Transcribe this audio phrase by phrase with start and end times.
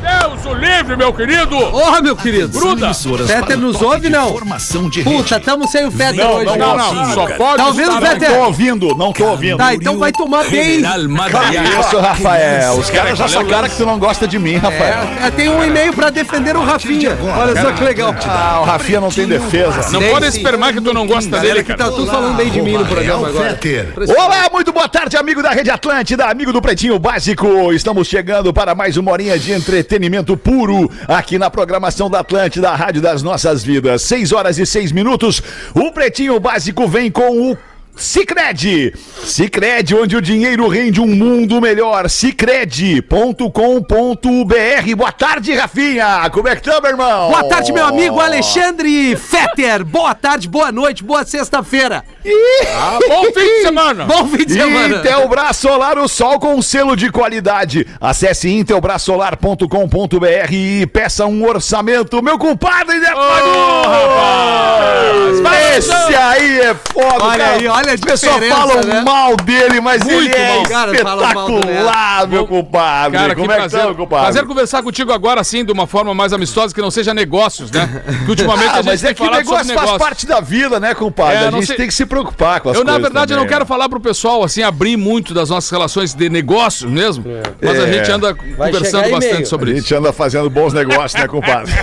[0.00, 1.56] Deus o livre, meu querido!
[1.56, 2.48] Ô, meu querido.
[2.58, 2.92] Gruda!
[2.94, 4.28] Fetter nos ouve, não?
[4.28, 6.44] Formação de Puta, tamo sem o Fetter Não, hoje.
[6.46, 8.30] não, não, não, só pode Tá ouvindo, estar- Fetter?
[8.30, 9.56] Tô ouvindo, não tô ouvindo.
[9.56, 10.82] Tá, então vai tomar bem.
[10.82, 12.74] Que isso, Rafael?
[12.74, 15.08] Os caras já sacaram que tu não gosta de mim, Rafael.
[15.22, 17.18] É, tem um e-mail pra defender o Rafinha.
[17.36, 18.14] Olha só que legal.
[18.24, 19.90] Ah, o Rafinha não tem defesa.
[19.90, 20.38] Não pode sim.
[20.38, 21.90] espermar que tu não gosta dele, que cara.
[21.90, 23.58] tá tudo falando bem de mim no programa agora.
[24.16, 27.72] Olá, muito boa tarde, amigo da Rede Atlântida, amigo do Pretinho Básico.
[27.72, 29.87] Estamos chegando para mais uma horinha de entretenimento
[30.36, 34.02] puro aqui na programação da Atlântida, a Rádio das Nossas Vidas.
[34.02, 35.42] 6 horas e 6 minutos.
[35.74, 37.58] O Pretinho Básico vem com o
[37.98, 38.94] Cicred.
[39.24, 42.08] Cicred, onde o dinheiro rende um mundo melhor.
[42.08, 44.96] Cicred.com.br.
[44.96, 46.30] Boa tarde, Rafinha.
[46.30, 47.30] Como é que tá, meu irmão?
[47.30, 49.84] Boa tarde, meu amigo Alexandre Fetter.
[49.84, 52.04] Boa tarde, boa noite, boa sexta-feira.
[52.76, 54.04] Ah, bom fim de semana!
[54.04, 54.96] Bom fim de semana.
[54.96, 57.86] Intelbras Solar, o sol com selo de qualidade.
[58.00, 62.22] Acesse intelbrasolar.com.br e peça um orçamento.
[62.22, 63.12] Meu compadre, Zé!
[65.42, 67.52] Vai, Esse aí é foda, Olha cara.
[67.56, 69.02] aí, olha a As pessoas falam né?
[69.02, 70.92] mal dele, mas Muito ele é mal.
[70.92, 73.18] Espetacular, meu compadre.
[73.18, 74.24] Cara, que Como é que prazer, tá, meu compadre?
[74.26, 78.02] prazer conversar contigo agora, assim, de uma forma mais amistosa, que não seja negócios, né?
[78.24, 79.98] Que ultimamente Ah, a gente mas tem é que negócio sobre faz negócios.
[79.98, 81.44] parte da vida, né, compadre?
[81.44, 83.38] É, a gente sei- tem que se preocupar com as Eu, na coisas verdade, eu
[83.38, 83.66] não quero né?
[83.66, 87.24] falar pro pessoal, assim, abrir muito das nossas relações de negócios mesmo,
[87.62, 87.92] mas a É.
[87.92, 89.82] gente anda Vai conversando bastante sobre A isso.
[89.82, 91.72] gente anda fazendo bons negócios, né, compadre?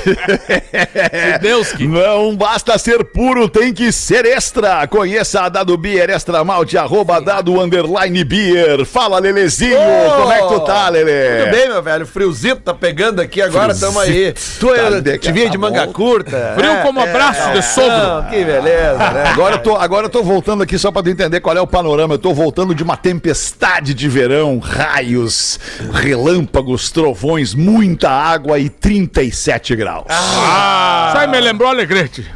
[1.34, 1.88] Se Deus que...
[1.88, 4.86] Não basta ser puro, tem que ser extra.
[4.88, 8.86] Conheça a Dado Beer Extra Malte, arroba Dado Underline Beer.
[8.86, 9.78] Fala, Lelezinho,
[10.18, 11.12] como é que tu tá, Lele?
[11.44, 12.06] Tudo bem, meu velho?
[12.06, 14.34] Friozito tá pegando aqui agora, tamo aí.
[14.60, 15.94] Tu Tá é, de- te vinha de tá manga bom.
[15.94, 16.54] curta.
[16.56, 17.90] Frio é, como é, abraço de sogro.
[17.98, 19.24] Não, que beleza, né?
[19.32, 21.68] Agora eu, tô, agora eu tô voltando aqui só pra tu entender qual é o
[21.68, 22.16] panorama.
[22.16, 25.60] Eu tô voltando de uma tempestade de verão, raios,
[25.94, 30.06] relâmpagos, trovões, muita água e 37 graus.
[30.10, 32.26] Ah, aí me lembrou Alegrete.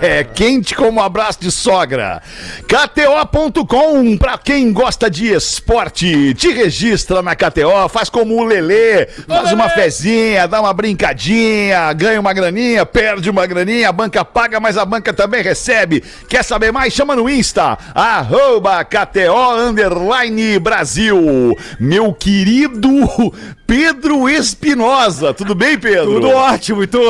[0.00, 2.07] É, quente como um abraço de sogra.
[2.66, 9.52] KTO.com, pra quem gosta de esporte, te registra na KTO, faz como o Lelê, faz
[9.52, 14.76] uma fezinha, dá uma brincadinha, ganha uma graninha, perde uma graninha, a banca paga, mas
[14.76, 16.02] a banca também recebe.
[16.28, 16.92] Quer saber mais?
[16.92, 21.56] Chama no Insta, arroba KTO Underline Brasil.
[21.80, 22.90] Meu querido
[23.66, 26.14] Pedro Espinosa, tudo bem, Pedro?
[26.14, 27.00] Tudo ótimo, e tu?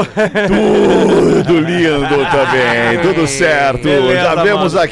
[0.48, 3.84] Tudo lindo também, tudo certo.
[3.84, 4.84] Beleza, Já vemos mano.
[4.84, 4.87] aqui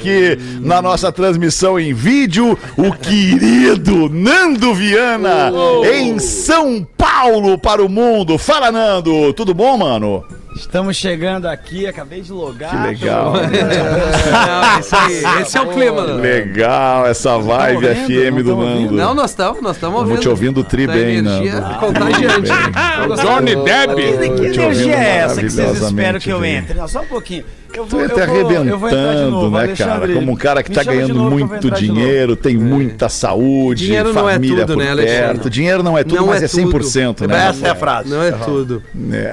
[0.61, 5.51] na nossa transmissão em vídeo o querido Nando Viana
[5.93, 8.39] em São Paulo para o mundo.
[8.39, 10.25] Fala, Nando, tudo bom, mano?
[10.57, 12.71] Estamos chegando aqui, acabei de logar.
[12.71, 13.35] Que legal.
[13.37, 16.07] Não, isso aí, esse é o clima.
[16.07, 16.15] né?
[16.15, 18.07] Legal essa vibe ouvindo?
[18.07, 18.57] FM do?
[18.57, 18.93] Nando.
[18.95, 20.21] Não, nós estamos, nós estamos ouvindo.
[20.21, 21.79] Te ouvindo tri Tá bem, energia Nando.
[21.79, 22.51] contagiante.
[23.23, 23.95] Johnny Depp.
[24.53, 26.75] Que energia é essa que vocês esperam que eu entre?
[26.79, 27.45] Não, só um pouquinho.
[27.75, 30.09] Eu Tu entra arrebentando, né, cara?
[30.15, 34.15] Como um cara que Me tá ganhando novo vou muito dinheiro, tem muita saúde, Dinheiro
[34.15, 35.27] não é família tudo, por né, Alexandre?
[35.35, 35.51] perto.
[35.51, 37.49] Dinheiro não é tudo, Não mas é é 100%, né?
[37.49, 38.09] Essa é a frase.
[38.09, 38.83] Não é tudo.
[39.13, 39.33] É.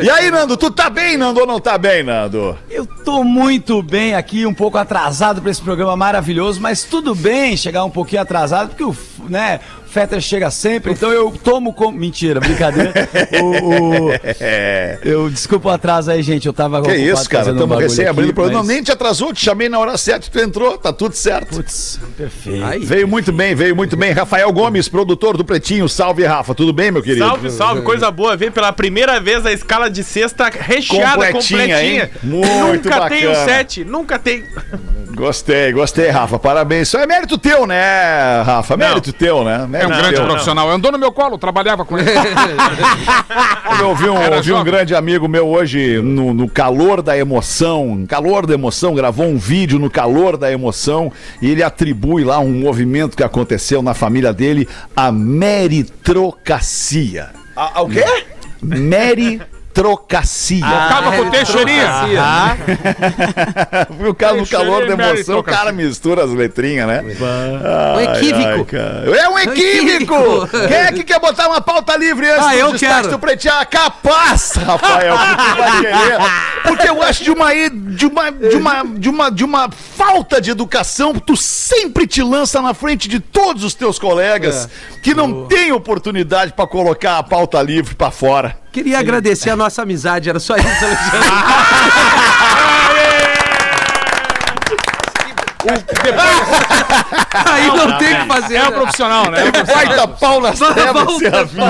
[0.02, 2.56] E aí, Nando, tu tá bem, Nando, ou não tá bem, Nando?
[2.70, 7.56] Eu tô muito bem aqui, um pouco atrasado pra esse programa maravilhoso, mas tudo bem
[7.56, 8.96] chegar um pouquinho atrasado, porque o,
[9.28, 9.60] né,
[9.90, 11.98] Fetter chega sempre, então eu tomo como...
[11.98, 12.92] Mentira, brincadeira.
[13.42, 14.98] o, o- É.
[15.04, 17.46] Eu, desculpa o atraso aí, gente, eu tava Que isso, cara?
[17.46, 18.58] um Estamos bagulho recém abrindo o aqui, programa.
[18.60, 21.56] mas- Nem te atrasou, te chamei na hora certa, tu entrou, tá tudo certo.
[21.56, 22.64] Putz, perfeito.
[22.64, 22.84] Aí.
[22.84, 24.12] Veio muito bem, veio muito bem.
[24.12, 25.88] Rafael Gomes, produtor do Pretinho.
[25.88, 26.54] Salve, Rafa.
[26.54, 27.26] Tudo bem, meu querido?
[27.26, 28.36] Salve, salve, coisa boa.
[28.36, 32.10] Veio pela primeira vez a escala de sexta recheada, Completinha, completinha.
[32.22, 33.44] Muito nunca tem o bacana.
[33.44, 34.44] sete, nunca tem.
[35.20, 36.38] Gostei, gostei, Rafa.
[36.38, 36.88] Parabéns.
[36.88, 38.74] Isso é mérito teu, né, Rafa?
[38.74, 39.60] Mérito teu, né?
[39.60, 40.24] É um Mérito grande teu.
[40.24, 40.70] profissional.
[40.70, 42.08] Andou no meu colo, trabalhava com ele.
[43.78, 48.02] Eu ouvi um, Era ouvi um grande amigo meu hoje, no, no calor da emoção,
[48.08, 52.52] calor da emoção, gravou um vídeo no calor da emoção e ele atribui lá um
[52.52, 54.66] movimento que aconteceu na família dele
[54.96, 57.28] a meritocracia.
[57.54, 58.04] Ah, o quê?
[58.62, 59.49] Meritocracia.
[60.62, 61.88] Acaba com o Teixeirinha.
[62.18, 62.56] Ah,
[64.08, 67.02] o cara no calor da emoção, o cara mistura as letrinhas, né?
[67.96, 68.64] Um equívoco.
[68.64, 69.16] cara.
[69.16, 70.14] é um equívoco!
[70.14, 70.48] equívoco.
[70.68, 73.08] Quem é que quer botar uma pauta livre antes Ah, dos eu quero.
[73.08, 73.66] do Pretear?
[73.68, 75.14] Capaz, Rafael.
[76.64, 80.50] Porque eu acho de uma, de uma, de uma, de uma, de uma falta de
[80.50, 84.68] educação, tu sempre te lança na frente de todos os teus colegas
[85.02, 88.59] que não têm oportunidade pra colocar a pauta livre pra fora.
[88.72, 91.28] Queria agradecer a nossa amizade, era só isso, Alexandre.
[97.46, 98.56] Aí não tem o que fazer.
[98.56, 98.70] É o né?
[98.70, 99.46] profissional, né?
[99.46, 99.86] É profissional.
[99.86, 101.60] Baita pau nas trevas, Rafinha.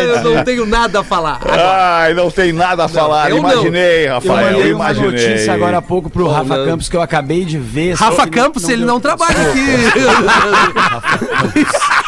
[0.00, 1.40] Eu não tenho nada a falar.
[1.46, 3.30] Ai, não tem nada a falar.
[3.30, 3.52] eu não.
[3.52, 5.10] Imaginei, Eu Rafael, mandei uma imaginei.
[5.10, 6.66] notícia agora há pouco pro Rafa não.
[6.66, 7.94] Campos que eu acabei de ver.
[7.94, 9.62] Rafa Campos, ele não trabalha aqui.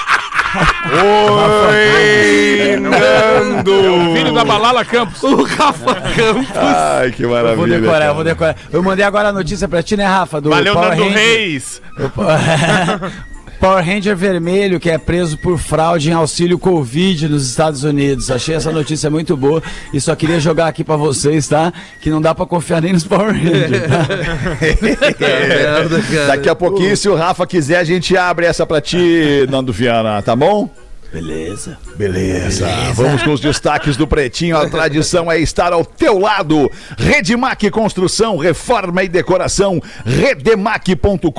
[1.66, 4.14] Oi, Nando!
[4.14, 5.22] Filho da Balala Campos.
[5.22, 6.46] o Rafa Campos.
[6.56, 7.80] Ai, que Eu vou maravilha.
[7.80, 8.10] decorar, cara.
[8.10, 8.56] eu vou decorar.
[8.72, 10.40] Eu mandei agora a notícia pra ti, né, Rafa?
[10.40, 11.18] Do Valeu, Power Nando Ranger.
[11.18, 11.82] Reis.
[13.64, 18.31] Power Ranger vermelho que é preso por fraude em auxílio Covid nos Estados Unidos.
[18.31, 21.72] Achei essa notícia muito boa e só queria jogar aqui pra vocês, tá?
[21.99, 24.06] Que não dá pra confiar nem nos Power Rangers, tá?
[24.82, 26.26] Merda, cara.
[26.26, 30.20] Daqui a pouquinho, se o Rafa quiser, a gente abre essa pra ti, Nando Viana,
[30.20, 30.69] tá bom?
[31.14, 31.78] Beleza.
[31.94, 32.66] Beleza.
[32.93, 34.56] Vamos com os destaques do Pretinho.
[34.56, 36.69] A tradição é estar ao teu lado.
[36.99, 39.81] Redemac Construção, Reforma e Decoração.
[40.05, 41.31] Redemac.com.br.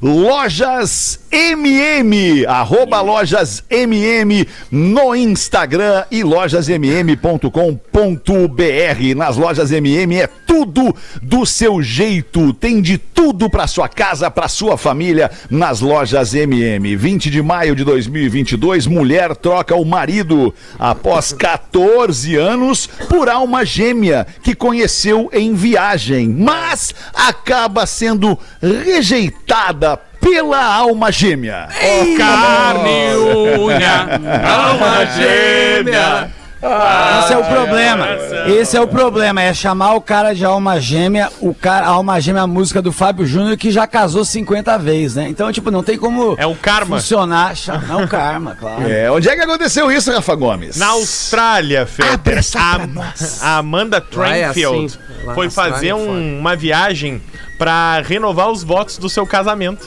[0.00, 2.46] Lojas MM.
[2.46, 9.16] Arroba Lojas MM no Instagram e lojasmm.com.br.
[9.16, 12.52] Nas Lojas MM é tudo do seu jeito.
[12.52, 16.94] Tem de tudo para sua casa, para sua família nas Lojas MM.
[16.94, 17.82] 20 de maio de
[18.28, 26.28] 2022, mulher troca o marido após 14 anos por alma gêmea que conheceu em viagem,
[26.28, 31.68] mas acaba sendo rejeitada pela alma gêmea.
[32.16, 34.20] Carne e unha.
[34.44, 36.37] Alma gêmea.
[36.60, 38.06] Esse é o problema.
[38.48, 39.40] Esse é o problema.
[39.40, 42.82] É chamar o cara de alma gêmea, o cara, a alma gêmea, é a música
[42.82, 45.28] do Fábio Júnior, que já casou 50 vezes, né?
[45.28, 46.96] Então, tipo, não tem como É um karma.
[46.96, 47.54] funcionar.
[47.86, 48.90] Não, o karma, claro.
[48.90, 50.76] É, onde é que aconteceu isso, Rafa Gomes?
[50.76, 54.98] Na Austrália, Fetter, a, a Amanda Lá é Trainfield assim.
[55.34, 57.22] Foi Austrália fazer é um- uma viagem
[57.56, 59.86] pra renovar os votos do seu casamento.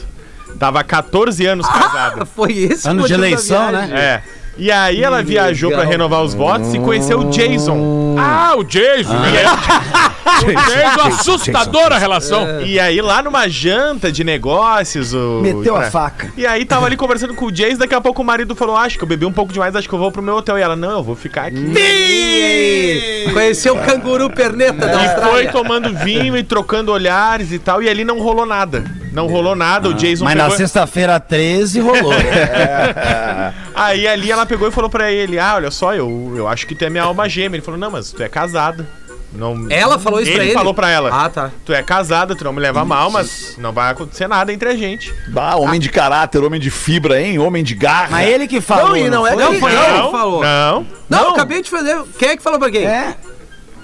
[0.59, 2.25] Tava 14 anos casada.
[2.25, 3.89] Foi esse Ano o de eleição, né?
[3.93, 4.40] É.
[4.57, 5.91] E aí ela viajou pra legal.
[5.93, 8.15] renovar os votos e conheceu o Jason.
[8.19, 9.15] Ah, o Jason.
[9.15, 9.21] O
[10.69, 12.61] Jason, assustadora a relação.
[12.61, 16.31] E aí lá numa janta de negócios, o Meteu a faca.
[16.37, 18.97] E aí tava ali conversando com o Jason, daqui a pouco o marido falou: "Acho
[18.97, 20.59] que eu bebi um pouco demais, acho que eu vou pro meu hotel".
[20.59, 21.57] E ela: "Não, eu vou ficar aqui".
[21.75, 25.51] Ih, Conheceu o canguru perneta da E foi Austrália.
[25.51, 28.83] tomando vinho e trocando olhares e tal, e ali não rolou nada.
[29.11, 30.57] Não rolou nada, o Jason Mas na pegou...
[30.57, 32.13] sexta-feira 13 rolou.
[33.75, 36.73] Aí ali ela pegou e falou pra ele: Ah, olha só, eu, eu acho que
[36.73, 37.57] tu é minha alma gêmea.
[37.57, 38.87] Ele falou: Não, mas tu é casada.
[39.33, 39.67] Não...
[39.69, 40.53] Ela falou isso ele pra ele?
[40.53, 41.51] falou pra ela: Ah, tá.
[41.65, 44.75] Tu é casada, tu não me leva mal, mas não vai acontecer nada entre a
[44.75, 45.13] gente.
[45.35, 47.39] Ah, homem de caráter, homem de fibra, hein?
[47.39, 48.09] Homem de garra.
[48.11, 48.89] Mas ele que falou.
[48.89, 49.43] Não, e não é foi?
[49.43, 50.43] Não, foi ele que falou.
[50.43, 50.87] Não.
[51.09, 52.01] Não, acabei de fazer.
[52.17, 52.85] Quem é que falou pra quem?
[52.85, 53.15] É.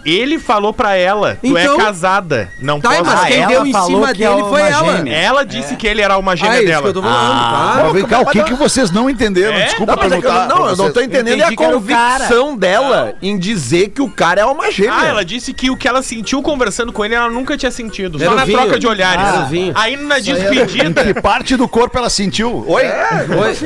[0.10, 2.50] Ele falou pra ela: Tu Então- é casada.
[2.62, 3.04] Não Tá, posso.
[3.04, 4.96] mas Ah, quem ela deu em falou cima que é dele uma foi ela.
[4.98, 5.16] gêmea.
[5.18, 6.82] Ela disse que ele era uma Ah, gêmea é isso dela.
[6.84, 7.90] que eu tô falando, Mas tá?
[7.92, 9.54] vem cá, o que, que vocês não entenderam?
[9.58, 9.66] É?
[9.66, 10.48] Desculpa Não, mas é que eu, perguntar.
[10.48, 11.06] não, pra eu não tô vocês.
[11.08, 14.94] entendendo a que era o convicção dela em dizer que o cara é uma gêmea.
[14.98, 18.18] Ah, ela disse que o que ela sentiu conversando com ele, ela nunca tinha sentido.
[18.18, 18.58] Era Só o na vinho.
[18.60, 19.26] troca de olhares.
[19.26, 19.74] Ah, era o vinho.
[19.76, 21.04] Aí na Em despedida.
[21.04, 22.64] que parte do corpo ela sentiu?
[22.66, 22.84] Oi?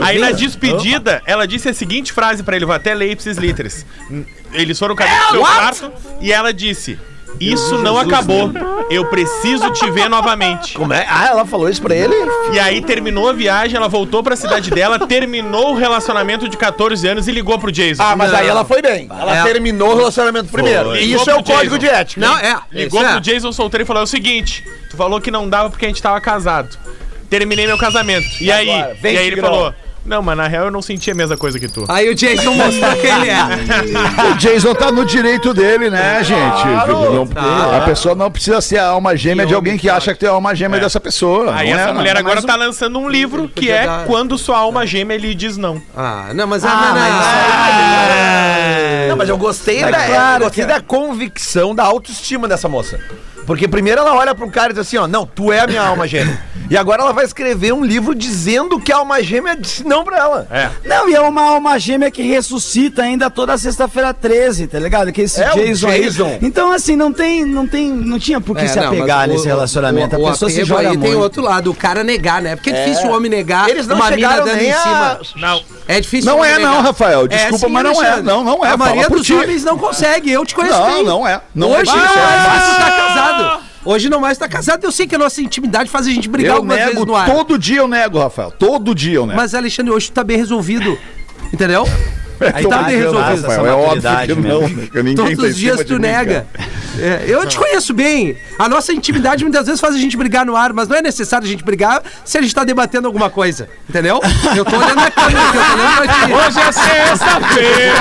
[0.02, 3.86] Aí na despedida, ela disse a seguinte frase pra ele, vou até ler ipsis literis.
[4.54, 7.00] Eles foram cada um pro seu quarto e ela disse:
[7.40, 8.52] Isso não acabou.
[8.90, 10.74] Eu preciso te ver novamente.
[10.74, 11.06] Como é?
[11.08, 12.14] Ah, ela falou isso pra ele?
[12.54, 17.08] E aí terminou a viagem, ela voltou pra cidade dela, terminou o relacionamento de 14
[17.08, 18.04] anos e ligou pro Jason.
[18.04, 18.40] Ah, mas Não.
[18.40, 19.08] aí ela foi bem.
[19.10, 19.44] Ela É.
[19.44, 20.96] terminou o relacionamento primeiro.
[20.96, 21.98] E isso é o pro código de Jason.
[22.00, 22.22] ética.
[22.22, 22.60] Não, é.
[22.72, 23.14] Ligou isso é.
[23.14, 25.88] pro Jason solteiro e falou: É o seguinte, tu falou que não dava porque a
[25.88, 26.78] gente tava casado.
[27.30, 28.28] Terminei meu casamento.
[28.42, 28.70] E aí?
[28.70, 29.50] Agora, vem, e aí ele Tigrão.
[29.54, 31.86] falou: Não, mas na real eu não senti a mesma coisa que tu.
[31.88, 33.38] Aí o Jason mostrou quem ele é.
[34.34, 36.66] O Jason tá no direito dele, né, gente?
[36.88, 37.78] Não- Tá.
[37.78, 40.32] A pessoa não precisa ser a alma gêmea de alguém que acha que tem a
[40.32, 41.54] alma gêmea dessa pessoa.
[41.56, 42.20] Aí não essa é, mulher não.
[42.22, 45.36] agora mas tá lançando um livro que Podia é dar- Quando Sua Alma Gêmea lhe
[45.36, 45.82] diz não.
[45.96, 46.66] Ah, não, mas...
[46.66, 47.14] Ah, Ah, mas
[49.04, 50.74] não, Não, mas eu gostei, da, claro eu gostei que é.
[50.76, 53.00] da convicção, da autoestima dessa moça.
[53.46, 55.82] Porque primeiro ela olha pro cara e diz assim, ó, não, tu é a minha
[55.82, 56.40] alma gêmea.
[56.70, 60.18] E agora ela vai escrever um livro dizendo que a alma gêmea disse não pra
[60.20, 60.48] ela.
[60.50, 60.70] É.
[60.86, 65.12] Não, e é uma alma gêmea que ressuscita ainda toda sexta-feira 13, tá ligado?
[65.12, 66.26] Que esse É, o Jason, Jason.
[66.28, 66.40] aí.
[66.42, 69.30] Então, assim, não tem, não tem, não tinha por que É, se não, apegar mas
[69.30, 70.16] o- nesse relacionamento.
[70.16, 71.02] o- a o pessoa se joga aí muito.
[71.02, 72.56] tem outro lado, o cara negar, né?
[72.56, 74.78] Porque é difícil o homem negar Eles não uma mina chegaram dando nem em a...
[74.78, 75.20] cima.
[75.36, 75.62] Não.
[75.90, 76.84] É difícil Não é não, negar.
[76.84, 77.28] Rafael.
[77.28, 78.22] Desculpa, sim, mas não é.
[78.22, 78.70] Não, não é.
[78.70, 80.32] A maioria dos homens não consegue.
[80.32, 81.04] Eu te conheço Não, bem.
[81.04, 81.42] não é.
[81.54, 81.96] Não Hoje é.
[81.96, 83.31] não mais tu tá casado.
[83.84, 84.84] Hoje não mais tá casado.
[84.84, 87.16] Eu sei que a nossa intimidade faz a gente brigar Eu algumas nego, vezes no
[87.16, 87.26] ar.
[87.30, 88.52] todo dia eu nego, Rafael.
[88.52, 89.38] Todo dia eu nego.
[89.40, 90.98] Mas, Alexandre, hoje tu tá bem resolvido.
[91.52, 91.86] Entendeu?
[92.54, 93.42] Aí tá bem resolvido.
[93.48, 94.62] Rafael, é óbvio que não.
[94.62, 94.88] mesmo.
[94.90, 96.46] Que ninguém Todos tá os dias de tu nega.
[97.00, 98.38] É, eu te conheço bem.
[98.60, 101.46] A nossa intimidade muitas vezes faz a gente brigar no ar, mas não é necessário
[101.48, 103.70] a gente brigar se a gente tá debatendo alguma coisa.
[103.90, 104.20] Entendeu?
[104.56, 106.34] Eu tô olhando a câmera aqui, eu tô olhando pra ti.
[106.34, 107.94] Hoje é sexta-feira!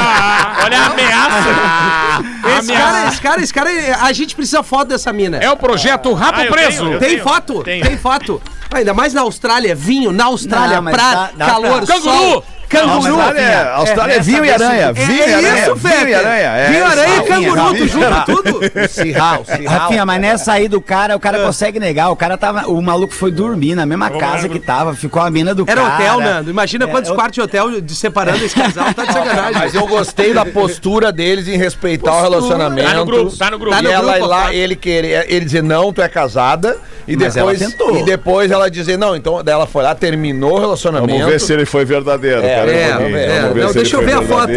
[0.65, 2.59] Olha a ameaça.
[2.59, 3.71] Esse cara, esse cara, esse cara,
[4.03, 5.39] a gente precisa foto dessa mina.
[5.39, 6.85] É o projeto Rabo Ah, Preso.
[6.87, 7.23] tenho, Tem tenho.
[7.23, 7.63] foto?
[7.63, 7.85] Tenho.
[7.87, 8.43] Tem foto.
[8.73, 12.13] Ainda mais na Austrália, vinho na Austrália, Não, mas pra dá- dá calor, pra- Canguru!
[12.17, 12.45] sol.
[12.71, 13.15] Canguru!
[13.15, 14.87] Austrália, é- Austrália é, essa vinho e aranha.
[14.87, 15.63] É, Vinho e é aranha.
[15.63, 16.49] isso, vinho e aranha.
[16.57, 18.61] é Vinho, aranha e canguru, tu junta tudo?
[18.89, 19.79] Cirral, cirral.
[19.81, 22.11] Rafinha, mas nessa aí do cara, o cara consegue negar.
[22.11, 22.69] O cara tava.
[22.69, 24.95] O maluco foi dormir na mesma casa que tava.
[24.95, 25.95] Ficou a mina do Era cara.
[25.95, 26.51] hotel, Nando.
[26.51, 28.95] Imagina É, quantos eu- quartos de hotel de separando esse casal.
[28.95, 29.55] Tá de sacanagem.
[29.55, 32.89] Mas eu gostei da postura deles em respeitar o relacionamento.
[32.89, 33.75] Tá no grupo, tá no grupo.
[33.75, 36.77] Tá e no ela grupo, ir lá, ele querer, ele dizer, não, tu é casada.
[37.09, 41.13] E depois, e depois ela dizer, não, então ela foi lá, terminou o relacionamento.
[41.13, 42.41] Vamos ver se ele foi verdadeiro.
[42.45, 43.53] É, cara, É, é.
[43.53, 44.53] Ver Não, deixa eu ver a foto.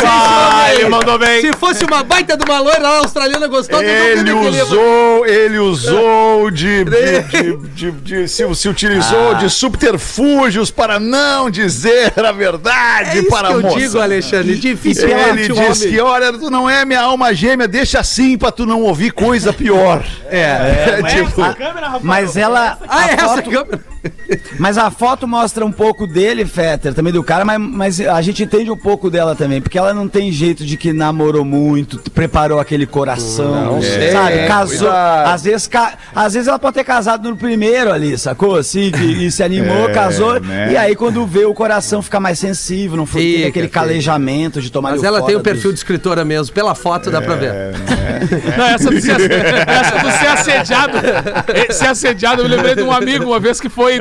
[0.04, 0.76] Ah, aí.
[0.80, 1.40] ele mandou bem.
[1.40, 6.84] Se fosse uma baita de uma loira lá australiana gostosa, Ele usou, ele usou de,
[6.84, 13.20] de, de, de- de- se, se utilizou de subterfúgios para não dizer a verdade É
[13.20, 13.78] isso para que a eu moça.
[13.78, 14.56] digo, Alexandre.
[14.56, 15.94] Difícil Ele o disse homem.
[15.94, 19.52] que, olha, tu não é minha alma gêmea, deixa assim pra tu não ouvir coisa
[19.52, 20.04] pior.
[20.28, 20.40] É.
[20.40, 21.40] É, tipo,
[22.02, 22.78] Mas ela.
[22.88, 23.90] Ah, a é essa foto- câmera.
[24.58, 28.42] Mas a foto mostra um pouco dele, Fetter, também do cara, mas, mas a gente
[28.42, 32.58] entende um pouco dela também, porque ela não tem jeito de que namorou muito, preparou
[32.58, 34.38] aquele coração, Não sei, sabe?
[34.38, 34.90] é, Casou.
[34.90, 38.56] Às vezes, ca- às vezes ela pode ter casado no primeiro ali, sacou?
[38.56, 40.72] Assim, que, e se animou, É, casou, né?
[40.72, 43.78] e aí quando vê o coração fica mais sensível, não foi Fica, aquele fica.
[43.78, 46.52] calejamento de tomar Mas ela tem o perfil de escritora mesmo.
[46.52, 47.52] Pela foto dá pra ver.
[48.58, 50.92] Não, essa do ser, essa do ser assediado.
[51.54, 53.98] eh, Ser assediado, eu me lembrei de um amigo uma vez que foi,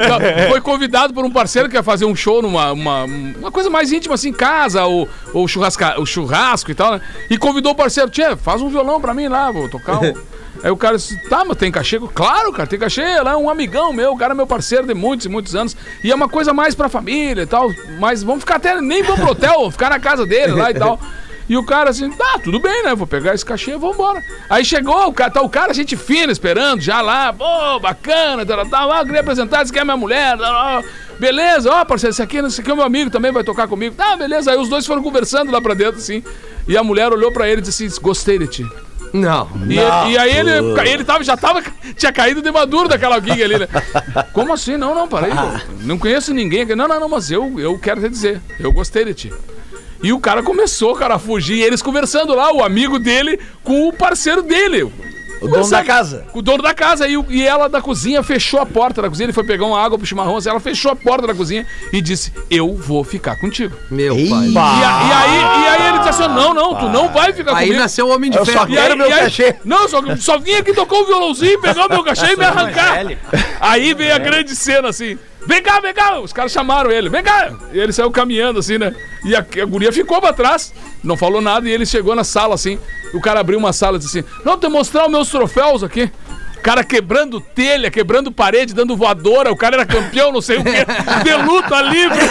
[0.50, 3.92] foi convidado por um parceiro que ia fazer um show numa uma, uma coisa mais
[3.92, 7.02] íntima, assim, em casa, ou, ou churrasca, o churrasco e tal, né?
[7.30, 10.14] E convidou o parceiro, Tchê, faz um violão pra mim lá, vou tocar um.
[10.62, 12.00] Aí o cara disse, tá, mas tem cachê?
[12.14, 15.26] Claro, cara, tem cachê, é um amigão meu, o cara é meu parceiro de muitos
[15.26, 15.76] e muitos anos.
[16.04, 19.22] E é uma coisa mais pra família e tal, mas vamos ficar até, nem vamos
[19.22, 21.00] pro hotel, vamos ficar na casa dele lá e tal.
[21.48, 22.94] E o cara assim, tá, tudo bem, né?
[22.94, 24.22] Vou pegar esse cachê e vambora.
[24.50, 28.70] Aí chegou, o cara, tá o cara, gente fina, esperando, já lá, pô, bacana, tal,
[28.70, 30.84] tal, ah, queria apresentar, esse aqui é minha mulher, tal, tal.
[31.20, 33.96] Beleza, ó, parceiro, esse aqui, esse aqui é meu amigo, também vai tocar comigo.
[33.96, 36.24] Tá, beleza, aí os dois foram conversando lá pra dentro, assim,
[36.68, 38.66] e a mulher olhou pra ele e disse assim, gostei de ti.
[39.14, 39.50] Não.
[39.68, 40.52] E, e aí ele,
[40.88, 41.64] ele tava, já tava,
[41.96, 43.68] tinha caído de maduro daquela gig ali, né?
[44.34, 44.78] Como assim?
[44.78, 45.74] Não, não, parei, pô.
[45.82, 46.62] não conheço ninguém.
[46.62, 46.76] aqui.
[46.76, 49.34] Não, não, não, mas eu, eu quero te dizer, eu gostei de ti.
[50.02, 53.88] E o cara começou, cara, a fugir, e eles conversando lá, o amigo dele com
[53.88, 54.90] o parceiro dele.
[55.42, 56.26] O dono da casa.
[56.34, 57.08] O dono da casa.
[57.08, 59.26] E, e ela da cozinha fechou a porta da cozinha.
[59.26, 60.38] Ele foi pegar uma água pro chimarrão.
[60.38, 63.76] assim, ela fechou a porta da cozinha e disse: Eu vou ficar contigo.
[63.90, 64.24] Meu pai.
[64.50, 67.56] E, a- e aí, e aí ele disse assim: Não, não, tu não vai ficar
[67.56, 67.82] Aí comigo.
[67.82, 68.66] nasceu o Homem de Eu só Ferro.
[68.66, 69.56] Aí, Quero meu aí- cachê.
[69.66, 73.00] Não, só, só vim aqui, tocou o violãozinho, pegou meu cachê e me arrancar.
[73.60, 75.18] Aí veio a grande cena assim.
[75.48, 76.20] Vem cá, vem cá!
[76.20, 77.52] Os caras chamaram ele, vem cá!
[77.72, 78.94] E ele saiu caminhando assim, né?
[79.24, 82.56] E a, a guria ficou pra trás, não falou nada, e ele chegou na sala
[82.56, 82.78] assim.
[83.14, 86.12] O cara abriu uma sala e disse assim: Não, te mostrar os meus troféus aqui.
[86.58, 89.50] O cara quebrando telha, quebrando parede, dando voadora.
[89.50, 90.86] O cara era campeão, não sei o quê.
[91.24, 92.20] De luta livre.
[92.20, 92.30] Re-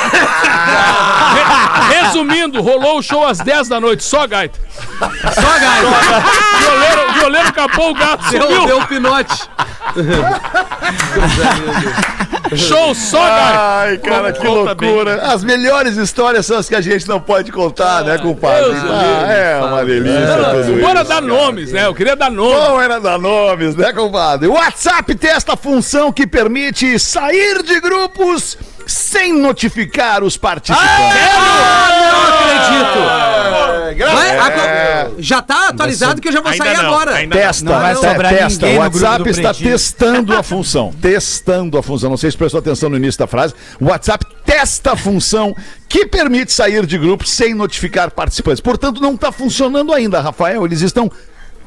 [2.02, 4.58] resumindo, rolou o show às 10 da noite, só gaita.
[4.98, 5.88] Só, gaita.
[6.60, 8.66] Violeiro, violeiro capou o gato, Deu, sumiu.
[8.66, 9.48] deu o pinote.
[12.56, 13.58] Show só gaita.
[13.60, 14.88] Ai, cara, que Conta bem.
[14.90, 15.22] loucura.
[15.26, 18.72] As melhores histórias são as que a gente não pode contar, né, compadre?
[18.72, 21.08] Deus Ah, é uma delícia tudo Bora isso.
[21.10, 21.84] dar nomes, né?
[21.86, 22.68] Eu queria dar nomes.
[22.68, 24.48] Bom era dar nomes, né, compadre?
[24.48, 30.88] O WhatsApp testa a função que permite sair de grupos sem notificar os participantes.
[32.10, 33.37] Não acredito.
[33.94, 34.38] Vai, É.
[34.38, 37.14] agora- já tá atualizado que eu já vou Ainda sair não, agora.
[37.14, 37.42] ainda não.
[37.42, 38.66] Testa, Não vai te- sobrar testa.
[38.66, 39.70] ninguém O no grupo WhatsApp do está Pretinho.
[39.72, 40.94] testando a função.
[41.00, 42.10] Testando a função.
[42.10, 43.54] Não sei se prestou atenção no início da frase.
[43.80, 45.54] O WhatsApp testa a função
[45.88, 48.60] que permite sair de grupos sem notificar participantes.
[48.60, 50.64] Portanto, não está funcionando ainda, Rafael.
[50.64, 51.10] Eles estão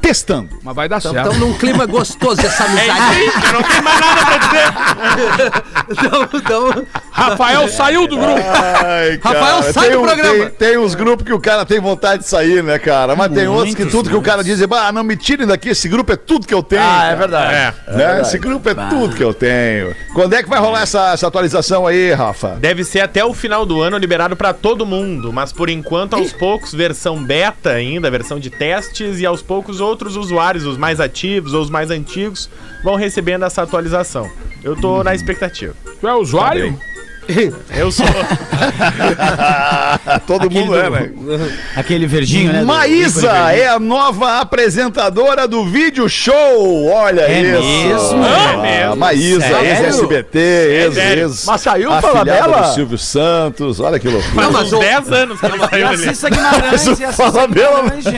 [0.01, 0.50] testando.
[0.63, 1.15] Mas vai dar certo.
[1.17, 3.46] Estamos num clima gostoso essa É isso amizade.
[3.46, 5.63] eu não tenho mais nada pra dizer.
[5.91, 8.39] Então, então, Rafael saiu do grupo.
[8.41, 10.34] Ai, Rafael, sai tem do um- programa.
[10.51, 13.15] Tem, tem uns grupos que o cara tem vontade de sair, né, cara?
[13.15, 15.46] Mas tem outros que Muitos, tudo que o cara diz é, ah, não me tirem
[15.46, 16.81] daqui, esse grupo é tudo que eu tenho.
[16.81, 17.53] Ah, é cara." verdade.
[17.53, 17.74] É.
[17.96, 18.22] Né?
[18.22, 19.96] Esse grupo é tudo que eu tenho.
[20.13, 22.58] Quando é que vai rolar essa, essa atualização aí, Rafa?
[22.60, 26.31] Deve ser até o final do ano liberado pra todo mundo, mas por enquanto, aos
[26.31, 31.53] poucos, versão beta ainda, versão de testes, e aos poucos outros usuários, os mais ativos
[31.53, 32.50] ou os mais antigos,
[32.83, 34.29] vão recebendo essa atualização.
[34.63, 35.74] Eu tô na expectativa.
[36.00, 36.79] Tu é usuário?
[37.75, 38.05] Eu sou.
[40.27, 41.11] Todo mundo é, né?
[41.75, 42.59] Aquele verdinho, né?
[42.61, 46.87] do- Maísa é a nova apresentadora do vídeo show.
[46.87, 48.17] Olha É isso.
[48.17, 48.25] mesmo?
[48.25, 48.93] É mesmo?
[48.93, 51.23] Ah, Maísa, ex-SBT, ex, sério.
[51.23, 51.45] ex.
[51.45, 52.61] Mas saiu afilhada Falabella?
[52.69, 53.79] do Silvio Santos.
[53.79, 54.33] Olha que loucura.
[54.33, 55.97] Faz mas uns o- 10 anos que ele E saiu a ali.
[56.03, 57.77] Cissa Guimarães, e a Fala Cissa dela.
[57.81, 58.17] Guimarães, gente.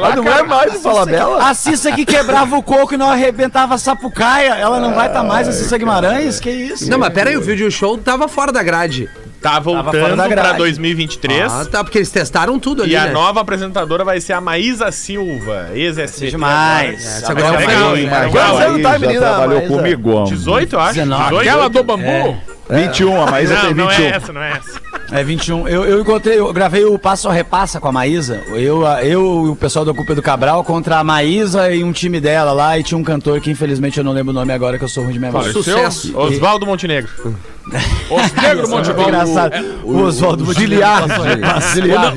[0.00, 1.48] Mas não é mais o Falabella?
[1.48, 5.22] A Cissa que quebrava o coco e não arrebentava a sapucaia, ela não vai estar
[5.22, 6.40] mais a Cissa Guimarães?
[6.40, 6.88] Que isso?
[6.90, 9.08] Não, mas pera aí, o vídeo show tava fora da grade.
[9.40, 11.52] Tá voltando pra 2023.
[11.52, 13.12] Ah, tá, porque eles testaram tudo ali, E a né?
[13.12, 16.30] nova apresentadora vai ser a Maísa Silva, ex-SBT.
[16.30, 17.04] demais.
[17.04, 18.30] Essa agora é legal, legal, hein?
[18.32, 19.76] Quantos anos tá menina trabalhou Maísa?
[19.76, 20.10] comigo.
[20.12, 20.32] homem.
[20.32, 20.94] 18, eu acho.
[20.94, 21.22] 19.
[21.24, 21.40] 18?
[21.40, 22.36] Aquela do bambu?
[22.70, 24.04] 21, a Maísa tem Não, não 21.
[24.04, 24.80] é essa, não é essa.
[25.12, 25.68] É 21.
[25.68, 28.42] Eu, eu encontrei, eu gravei o Passo a Repassa com a Maísa.
[28.48, 32.18] Eu, eu e o pessoal da Culpa do Cabral contra a Maísa e um time
[32.18, 32.78] dela lá.
[32.78, 35.04] E tinha um cantor que infelizmente eu não lembro o nome agora, que eu sou
[35.04, 35.52] ruim de memória.
[35.52, 36.16] Sucesso.
[36.18, 37.10] Oswaldo Montenegro.
[37.66, 39.54] Os negros Monte Muito engraçado.
[39.84, 41.10] O Oswaldo Giliard.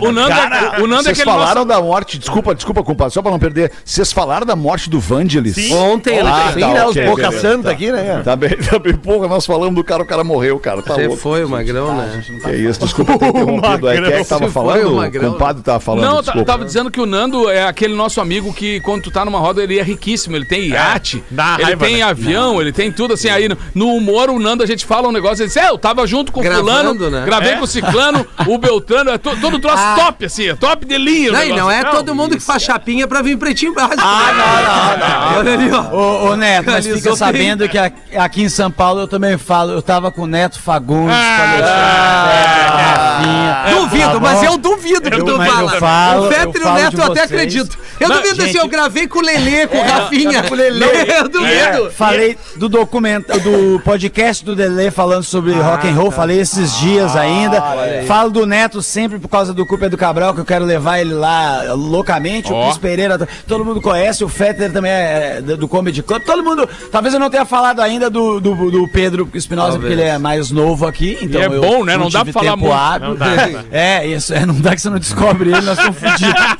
[0.01, 1.68] O Nando é, o Nando é Vocês falaram nosso...
[1.68, 3.72] da morte, desculpa, desculpa, compadre, só pra não perder.
[3.84, 5.56] Vocês falaram da morte do Vangelis?
[5.56, 5.74] Sim.
[5.74, 6.86] Ontem, Ah, tá, né?
[6.86, 7.72] Os Boca beleza, Santa tá.
[7.72, 8.22] aqui, né?
[8.24, 11.08] Tá bem, tá bem, porra, nós falamos do cara, o cara morreu, cara, tá Você
[11.08, 11.22] louco.
[11.22, 12.24] foi o magrão, né?
[12.44, 13.89] Que isso, desculpa ter interrompido.
[13.89, 15.00] É, quem é que tava falando?
[15.00, 16.46] o compadre tava falando, Não, desculpa.
[16.46, 19.63] tava dizendo que o Nando é aquele nosso amigo que quando tu tá numa roda
[19.63, 22.01] ele é riquíssimo, ele tem iate, dá ele tem né?
[22.04, 23.30] avião, ele tem tudo assim.
[23.30, 26.32] Aí no, no humor o Nando a gente fala um negócio, é, eu tava junto
[26.32, 27.24] com o Gravando, fulano, né?
[27.25, 27.56] gravei É.
[27.58, 31.32] com o ciclano, o Beltrano, é to- todo troço top assim, é top de linha.
[31.32, 34.01] Não, não é todo mundo que faz chapinha pra vir pretinho básico.
[34.01, 35.38] Ah, não, não, não.
[35.39, 35.96] Olha ali, ó.
[35.96, 39.72] Ô, ô, Neto, mas fica sabendo que aqui em São Paulo eu também falo.
[39.74, 43.79] Eu tava com o Neto Fagundes, Ah, Ah, Rafinha.
[43.79, 45.74] duvido, Tá mas eu duvido que Eu- tu fala.
[45.74, 47.77] eu falo, o Fetter e o Neto eu até acredito.
[48.00, 50.44] Eu Não, duvido assim, eu gravei com o Lelê, com o Rafinha.
[50.44, 50.86] com o Lelê.
[51.17, 51.91] Eu duvido.
[51.91, 57.16] Falei do documento, do podcast do Dele falando sobre rock and roll, falei esses dias
[57.16, 57.62] ainda.
[58.08, 61.14] Falo do Neto sempre por causa do Culpa do Cabral, que eu quero levar ele
[61.14, 62.52] lá loucamente.
[62.52, 62.62] Ó.
[62.62, 66.24] O Cris Pereira, todo mundo conhece, o Fetter também é do do Comedy Club.
[66.24, 70.02] Todo mundo, talvez eu não tenha falado ainda do, do, do Pedro Espinosa, porque ele
[70.02, 71.18] é mais novo aqui.
[71.22, 71.98] Então é eu bom, né?
[71.98, 72.72] Não dá tive pra falar muito.
[72.74, 73.63] Não dá, não dá.
[73.72, 76.34] É, isso, é, não dá que você não descobre ele, nós estamos fodidos.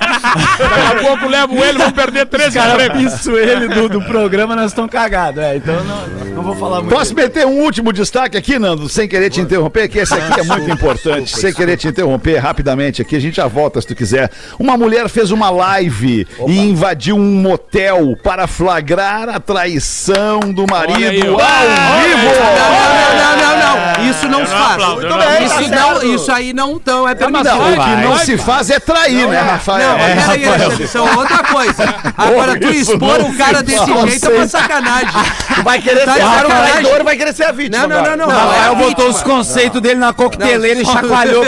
[0.60, 3.14] Daqui a pouco levo ele, vão perder três cara prêmios.
[3.14, 5.42] piso ele do, do programa, nós estamos cagados.
[5.42, 6.94] É, então não, não vou falar muito.
[6.94, 10.44] Posso meter um último destaque aqui, Nando, sem querer te interromper, que esse aqui é
[10.44, 11.38] muito importante.
[11.38, 14.30] Sem querer te interromper rapidamente aqui, a gente já volta se tu quiser.
[14.60, 20.98] Uma mulher fez uma live e invadiu um motel para flagrar a traição do marido
[20.98, 22.28] aí, ao vivo.
[22.38, 23.78] Não, não, não, não, não.
[24.10, 24.74] Isso não Eu se não faz.
[24.74, 25.64] aplaudo, não bem, aplaudo.
[25.64, 27.44] isso, não, isso aí não então é permitido.
[27.50, 29.90] Não, o que não se faz é trair, né, Rafael?
[29.90, 31.96] Não, mas peraí, Alexandre, isso é outra coisa.
[32.18, 35.08] Agora, tu expor o cara se desse jeito é uma sacanagem.
[35.56, 37.88] Tu vai querer Tá ser o traidor, vai querer ser a vítima.
[37.88, 38.47] Não, não, não, não.
[38.54, 41.46] É Rafael a botou os conceitos dele na coqueteleira e chacoalhou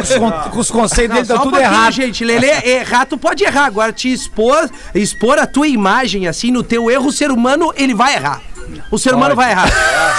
[0.51, 1.91] com os, conceitos dele, tá tudo errado.
[1.93, 2.23] gente.
[2.23, 3.65] Lelê, errar, tu pode errar.
[3.65, 7.93] Agora, te expor, expor a tua imagem, assim, no teu erro, o ser humano, ele
[7.93, 8.41] vai errar.
[8.91, 9.69] O ser humano vai errar.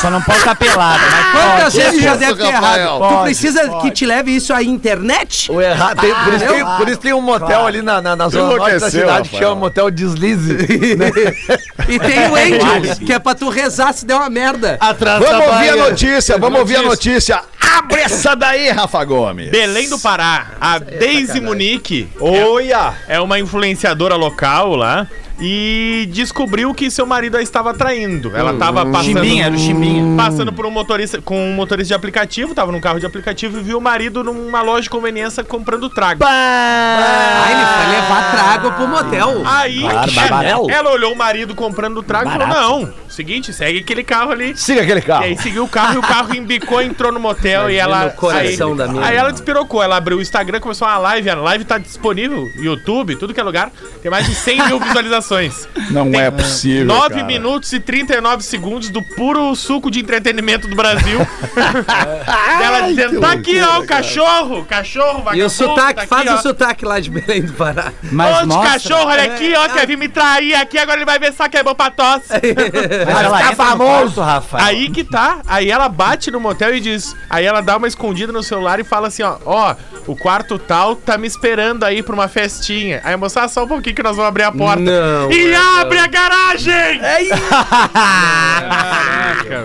[0.01, 1.03] Só não pode estar pelado.
[1.11, 2.81] Mas Quantas vezes tu já deve ter errado?
[2.93, 3.83] tu Pode, precisa pode.
[3.83, 5.51] que te leve isso à internet?
[5.51, 7.67] O errado, tem- por, isso tem, por isso tem um motel claro.
[7.67, 9.51] ali na, na, na zona norte da cidade que Rafael.
[9.51, 10.57] chama Motel Deslize.
[11.89, 14.79] E tem o Angels, que é pra tu rezar se der uma merda.
[15.19, 17.43] Vamos ouvir a notícia, vamos ouvir a notícia.
[17.79, 19.51] Abre essa daí, Rafa Gomes.
[19.51, 22.95] Belém do Pará, a Daisy Munique Olha!
[23.09, 25.07] é uma influenciadora local lá
[25.40, 28.35] e descobriu que seu marido a estava traindo.
[28.37, 30.16] Ela estava passando Chimbinha, era o Chimbinha.
[30.16, 33.62] passando por um motorista com um motorista de aplicativo, tava num carro de aplicativo e
[33.62, 36.22] viu o marido numa loja de conveniência comprando trago.
[36.24, 39.42] Ah, ele foi levar trago pro motel.
[39.46, 44.03] Aí Claro, ela, olhou o marido comprando o trago e falou: Não, seguinte, segue aquele
[44.05, 44.57] carro ali.
[44.57, 45.24] Siga aquele E carro.
[45.24, 48.07] aí seguiu o carro e o carro embicou, entrou no motel e ela.
[48.07, 49.33] o coração aí, da minha Aí ela irmã.
[49.33, 51.31] despirocou, ela abriu o Instagram, começou uma live.
[51.31, 53.70] A live tá disponível, YouTube, tudo que é lugar.
[54.03, 54.81] Tem mais de 100 mil
[55.31, 55.69] visualizações.
[55.90, 56.87] Não é possível.
[56.87, 57.25] 9 cara.
[57.25, 61.21] minutos e 39 segundos do puro suco de entretenimento do Brasil.
[62.62, 66.31] ela dizendo: tá aqui, ó, o cachorro, cachorro, E vagabundo, o sotaque, tá aqui, faz
[66.31, 66.35] ó.
[66.35, 67.93] o sotaque lá de Belém do Pará.
[68.03, 71.19] Mas Onde mostra, cachorro, olha aqui, ó, quer vir me trair aqui, agora ele vai
[71.19, 72.29] ver só que é bom pra tosse.
[73.07, 74.14] mas ela no famoso.
[74.14, 74.64] quarto, Rafael.
[74.64, 75.40] Aí que tá.
[75.47, 77.14] Aí ela bate no motel e diz.
[77.29, 79.75] Aí ela dá uma escondida no celular e fala assim: ó, ó,
[80.07, 83.01] o quarto tal tá me esperando aí pra uma festinha.
[83.05, 84.81] Aí a moça, ah, só um pouquinho que nós vamos abrir a porta.
[84.81, 85.20] Não.
[85.23, 85.33] Não.
[85.33, 87.01] E abre a garagem!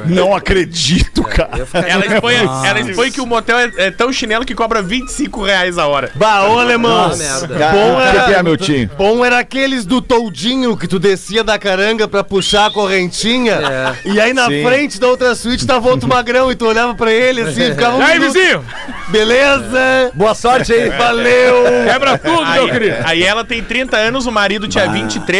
[0.07, 1.49] Não acredito, cara.
[1.87, 5.77] Ela expõe, ela expõe que o motel é, é tão chinelo que cobra 25 reais
[5.77, 6.11] a hora.
[6.15, 7.15] Bah, ô alemão.
[7.15, 7.47] Merda.
[7.71, 8.85] Bom O que, que é, era, meu time?
[8.97, 13.59] bom era aqueles do toldinho que tu descia da caranga pra puxar a correntinha.
[14.03, 14.63] E aí na Sim.
[14.63, 17.97] frente da outra suíte tava outro magrão e tu olhava pra ele assim e ficava
[17.97, 18.33] um E aí, minuto.
[18.33, 18.65] vizinho?
[19.09, 20.11] Beleza?
[20.13, 20.89] Boa sorte aí.
[20.89, 21.63] Valeu!
[21.91, 22.95] Quebra tudo, meu querido.
[22.99, 25.34] Aí, aí ela tem 30 anos, o marido tinha 23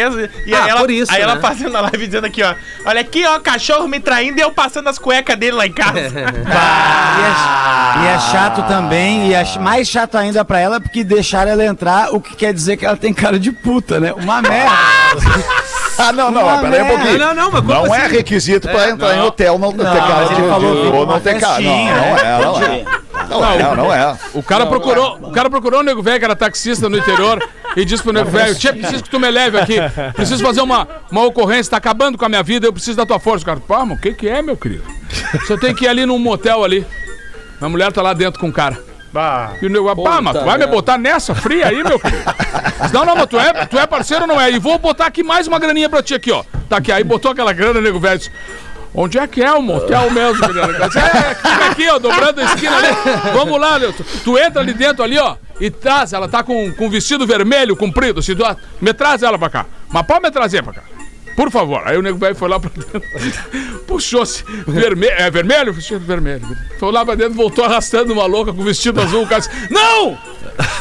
[0.45, 1.41] e Ah, aí ela, por isso, aí ela né?
[1.41, 2.53] fazendo a live dizendo aqui, ó.
[2.86, 5.99] Olha aqui, ó, cachorro me traindo e eu passando as cuecas dele lá em casa.
[7.17, 11.51] E é, e é chato também, e é mais chato ainda pra ela, porque deixaram
[11.51, 14.12] ela entrar, o que quer dizer que ela tem cara de puta, né?
[14.13, 14.71] Uma merda.
[15.97, 17.17] Ah, não, não, Uma peraí um pouquinho.
[17.17, 18.15] Não, não, mas Não é assim?
[18.17, 21.39] requisito pra entrar em hotel não ter Não, cara mas ele de- falou não ter
[21.39, 21.62] cara.
[21.62, 22.21] Não, não né?
[22.21, 22.86] é, não é.
[23.29, 24.17] Não é, não é.
[24.34, 27.41] O cara procurou, o cara procurou um nego velho que era taxista no interior
[27.75, 29.75] e disse pro nego velho: Tia, preciso que tu me leve aqui.
[30.15, 33.19] Preciso fazer uma, uma ocorrência, tá acabando com a minha vida, eu preciso da tua
[33.19, 33.43] força.
[33.43, 34.83] O cara, pá, mas o que que é, meu querido?
[35.33, 36.85] Você tem que ir ali num motel ali.
[37.59, 38.77] A mulher tá lá dentro com o cara.
[39.61, 42.23] E o nego, pá, mas tu vai me botar nessa fria aí, meu querido?
[42.81, 44.51] Diz, não, não, mas tu é, tu é parceiro ou não é?
[44.51, 46.43] E vou botar aqui mais uma graninha pra ti aqui, ó.
[46.69, 48.17] Tá aqui, aí botou aquela grana, nego velho.
[48.17, 48.31] disse,
[48.93, 50.73] Onde é que é o motel mesmo, menino?
[50.83, 52.88] É, fica aqui, ó, dobrando a esquina ali.
[53.33, 53.91] Vamos lá, Leo.
[53.91, 56.13] Tu, tu entra ali dentro ali, ó, e traz.
[56.13, 58.21] Ela tá com, com vestido vermelho, comprido.
[58.21, 58.35] Tu,
[58.81, 59.65] me traz ela pra cá.
[59.89, 60.81] Mas pode me trazer pra cá.
[61.35, 61.81] Por favor.
[61.85, 63.01] Aí o nego velho foi lá pra dentro.
[63.85, 64.43] Puxou-se.
[64.65, 65.13] Vermelho.
[65.17, 65.73] É vermelho?
[65.73, 66.47] Vestido vermelho.
[66.79, 69.23] Foi lá pra dentro, voltou arrastando uma louca com vestido azul.
[69.23, 70.17] O cara disse: Não!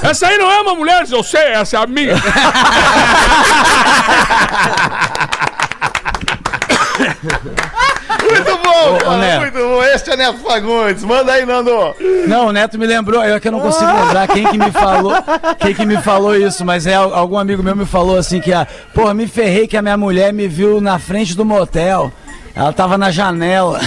[0.03, 2.15] Essa aí não é uma mulher, eu sei, essa é a minha.
[8.23, 9.41] Muito bom, cara, Neto.
[9.41, 9.83] muito bom.
[9.83, 11.05] Este é Neto Fagundes.
[11.05, 11.95] Manda aí, Nando.
[12.27, 15.13] Não, o Neto me lembrou, é que eu não consigo lembrar quem que me falou,
[15.59, 18.53] quem que me falou isso, mas é al- algum amigo meu me falou assim que
[18.53, 22.13] a, porra, me ferrei que a minha mulher me viu na frente do motel.
[22.55, 23.81] Ela tava na janela.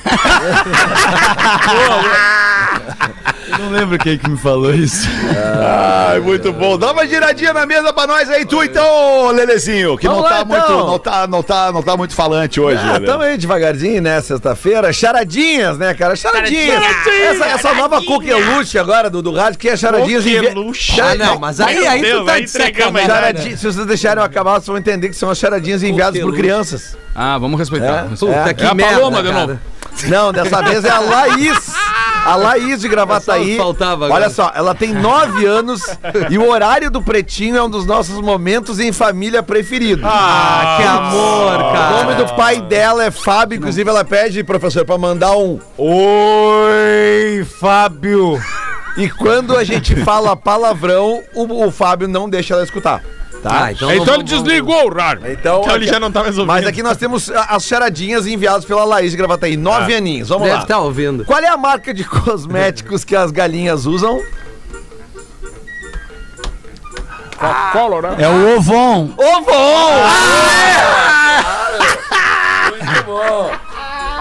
[3.50, 5.08] eu não lembro quem que me falou isso.
[6.08, 6.76] Ai, muito bom.
[6.78, 10.38] Dá uma giradinha na mesa pra nós aí, tu então, Lelezinho, que não Vamos tá,
[10.38, 10.86] lá, muito, então.
[10.86, 12.80] não, tá, não, tá, não tá muito falante hoje.
[12.82, 14.20] Ah, tamo aí devagarzinho, né?
[14.20, 14.92] Sexta-feira.
[14.92, 16.16] Charadinhas, né, cara?
[16.16, 16.82] Charadinhas.
[17.06, 21.00] Essa, essa nova coqueluche agora do, do rádio, que é charadinhas Coqueluche.
[21.00, 23.06] Ah, não, mas aí, aí Deus, tu tá de sacanagem.
[23.06, 26.34] Charadi- Se vocês deixarem eu acabar, vocês vão entender que são as charadinhas enviadas por
[26.34, 26.96] crianças.
[27.14, 28.06] Ah, vamos respeitar.
[28.18, 28.54] Puta, É.
[28.54, 29.58] que É a merda, Paloma de novo.
[30.08, 31.72] Não, dessa vez é a Laís.
[32.24, 33.56] A Laís de Gravataí.
[33.56, 34.22] Faltava agora.
[34.24, 35.82] Olha só, ela tem nove anos
[36.30, 40.04] e o horário do Pretinho é um dos nossos momentos em família preferidos.
[40.06, 41.90] Ah, que amor, O cara.
[42.04, 48.40] nome do pai dela é Fábio, inclusive ela pede, professor, pra mandar um Oi, Fábio.
[48.96, 53.02] E quando a gente fala palavrão, o, o Fábio não deixa ela escutar.
[53.42, 53.64] Tá?
[53.64, 55.32] Ah, então, Então ele vamos- desligou o rádio.
[55.32, 56.52] Então, Então ele já não tá mais ouvindo.
[56.52, 59.56] mas aqui nós temos a- as charadinhas enviadas pela Laís de Gravataí.
[59.56, 60.62] Nove aninhos, vamos Deve lá.
[60.62, 61.24] estar ouvindo.
[61.24, 64.20] Qual é a marca de cosméticos que as galinhas usam?
[67.40, 68.16] Né?
[68.18, 69.10] É o Ovon.
[69.16, 69.92] Ovon!
[72.68, 73.50] Muito bom.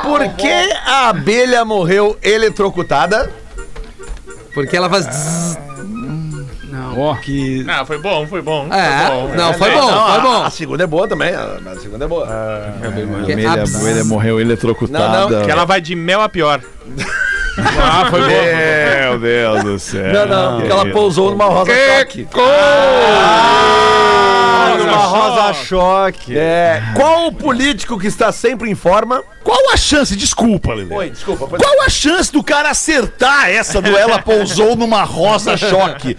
[0.04, 3.30] Por que a abelha morreu eletrocutada?
[4.54, 5.58] Porque ela faz.
[7.00, 8.68] Ó, Que Ah, foi bom, foi bom.
[8.72, 9.36] É, foi bom.
[9.36, 10.44] não, foi É, bom, Não, foi a- bom.
[10.44, 12.28] A segunda é boa também, a a segunda é boa.
[13.26, 15.30] Que Ele, abs- ele morreu eletrocutada.
[15.30, 16.62] Não, Que ela vai de mel a pior.
[17.58, 18.28] ah, foi bom.
[18.28, 20.14] Meu Deus do céu.
[20.14, 22.28] Não, não, porque ela pousou numa rosa choque.
[23.42, 26.38] Ah, numa rosa choque.
[26.38, 29.24] É, qual o político que está sempre em forma?
[29.44, 30.94] Qual a chance, desculpa, Lelê.
[30.96, 31.48] Oi, desculpa.
[31.48, 36.16] pode- Qual a chance do cara acertar essa do ela pousou numa rosa choque?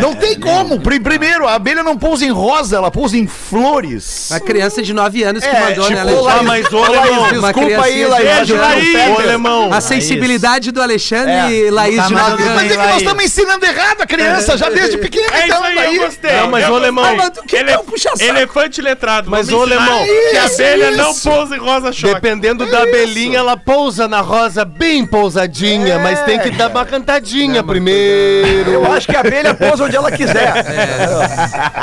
[0.00, 0.80] Não tem como.
[0.80, 4.32] Pri- Primeiro, a abelha não pousa em rosa, ela pousa em flores.
[4.32, 6.32] A criança de 9 anos que É, mandou, tipo, né, Alexandre?
[6.38, 7.22] Ah, mas ô, Laís, alemão.
[7.38, 8.28] Uma desculpa aí, Laís.
[8.28, 8.94] de Beijo, Laís.
[9.10, 9.72] Ô, alemão.
[9.72, 12.62] A sensibilidade do Alexandre e Laís Tá, de mas 9 eu anos.
[12.62, 15.26] Mas é que nós estamos ensinando errado a criança, já desde pequena.
[15.32, 16.32] É isso então, aí, daí- eu gostei.
[16.32, 17.16] Não, mas, ô, alemão.
[17.16, 18.22] Mas o que Ele- é um puxa-saco?
[18.22, 19.30] Elefante letrado.
[19.30, 22.14] Mas, ensinar alemão, Que a isso, abelha não pousa em rosa choque.
[22.14, 27.62] Dependendo da abelhinha, ela pousa na rosa bem pousadinha, mas tem que dar uma cantadinha
[27.62, 28.70] primeiro.
[28.70, 30.52] Eu acho que a abelha pousa onde ela quiser.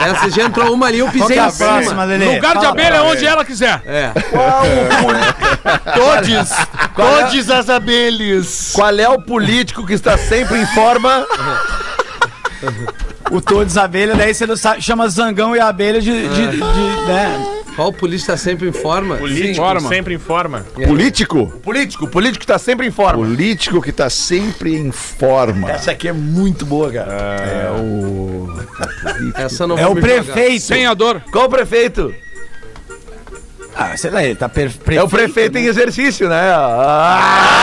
[0.01, 2.05] Essa já entrou uma ali, eu pisei é a em cima.
[2.05, 3.81] Lugar de abelha é onde ela quiser.
[3.85, 4.11] É.
[6.95, 8.71] Todes, todes as abelhas.
[8.73, 11.25] Qual é o político que está sempre em forma?
[13.31, 16.57] O Todes Abelha, daí você não sabe, chama Zangão e Abelha de, de, de,
[17.07, 17.61] né?
[17.75, 19.15] Qual polícia sempre informa?
[19.15, 19.87] Político Informa.
[19.89, 20.65] sempre informa.
[20.85, 21.47] Político?
[21.63, 23.23] Político, político tá sempre em forma.
[23.25, 25.71] Político que tá sempre em forma.
[25.71, 27.11] Essa aqui é muito boa, cara.
[27.13, 28.49] É o.
[29.35, 30.23] Essa não É o me jogar.
[30.23, 30.63] prefeito.
[30.63, 31.21] Senhador.
[31.31, 32.13] Qual o prefeito?
[33.75, 34.99] Ah, sei lá, ele tá prefeito.
[34.99, 36.51] É o prefeito em exercício, né?
[36.53, 37.61] Ah,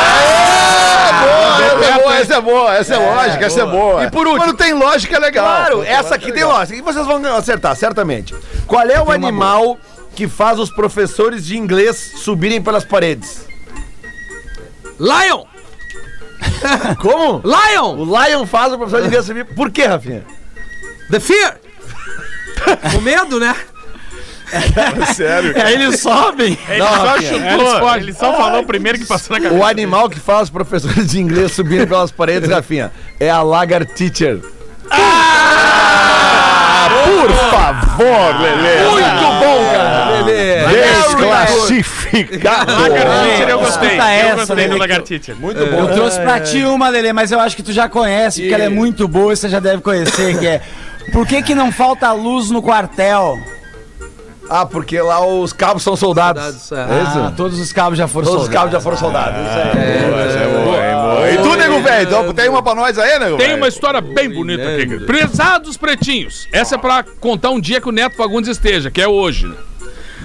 [1.22, 4.04] boa, essa é boa, essa é boa, essa é, lógica, essa é boa.
[4.04, 5.44] E por último- Quando tem lógica é legal.
[5.46, 6.78] Claro, essa aqui tem lógica.
[6.78, 8.34] E vocês vão acertar, certamente.
[8.66, 9.78] Qual é o animal
[10.14, 13.46] que faz os professores de inglês subirem pelas paredes?
[14.98, 15.44] Lion!
[17.00, 17.42] Como?
[17.44, 17.96] Lion!
[17.96, 19.44] O Lion faz o professor de inglês subir.
[19.44, 20.24] Por quê, Rafinha?
[21.10, 21.58] The Fear!
[22.96, 23.54] o medo, né?
[25.14, 25.54] Sério.
[25.62, 26.58] Aí eles sobem.
[26.68, 29.60] Ele Não, só chutou, ele só falou o primeiro que passou na cabeça.
[29.60, 34.40] O animal que faz os professores de inglês subirem pelas paredes, Rafinha, é a lagarteacher.
[37.04, 38.88] Por favor, Lelê.
[38.90, 40.08] Muito bom, cara.
[40.68, 42.72] Desclassificado.
[42.72, 43.88] Lagartixa eu gostei.
[43.88, 44.68] Escuta eu essa, gostei Lelê.
[44.68, 45.34] do Lagartixa.
[45.34, 48.54] Muito Eu trouxe pra ti uma, Lelê, mas eu acho que tu já conhece, porque
[48.54, 50.60] ela é muito boa e você já deve conhecer, que é...
[51.12, 53.38] Por que que não falta luz no quartel?
[54.50, 56.42] Ah, porque lá os cabos são soldados.
[56.42, 56.98] Soldados, é.
[56.98, 57.18] É isso?
[57.18, 58.72] Ah, todos os cabos já foram Todos os cabos soldados.
[58.72, 59.40] já foram soldados.
[59.40, 61.34] Isso aí.
[61.34, 62.06] E tu, nego velho?
[62.08, 65.00] Então, tem uma pra nós aí, nego Tem uma história bem bonita aqui.
[65.04, 66.48] Prezados pretinhos.
[66.52, 69.46] Essa é pra contar um dia que o Neto Fagundes esteja, que é hoje.
[69.46, 69.54] né?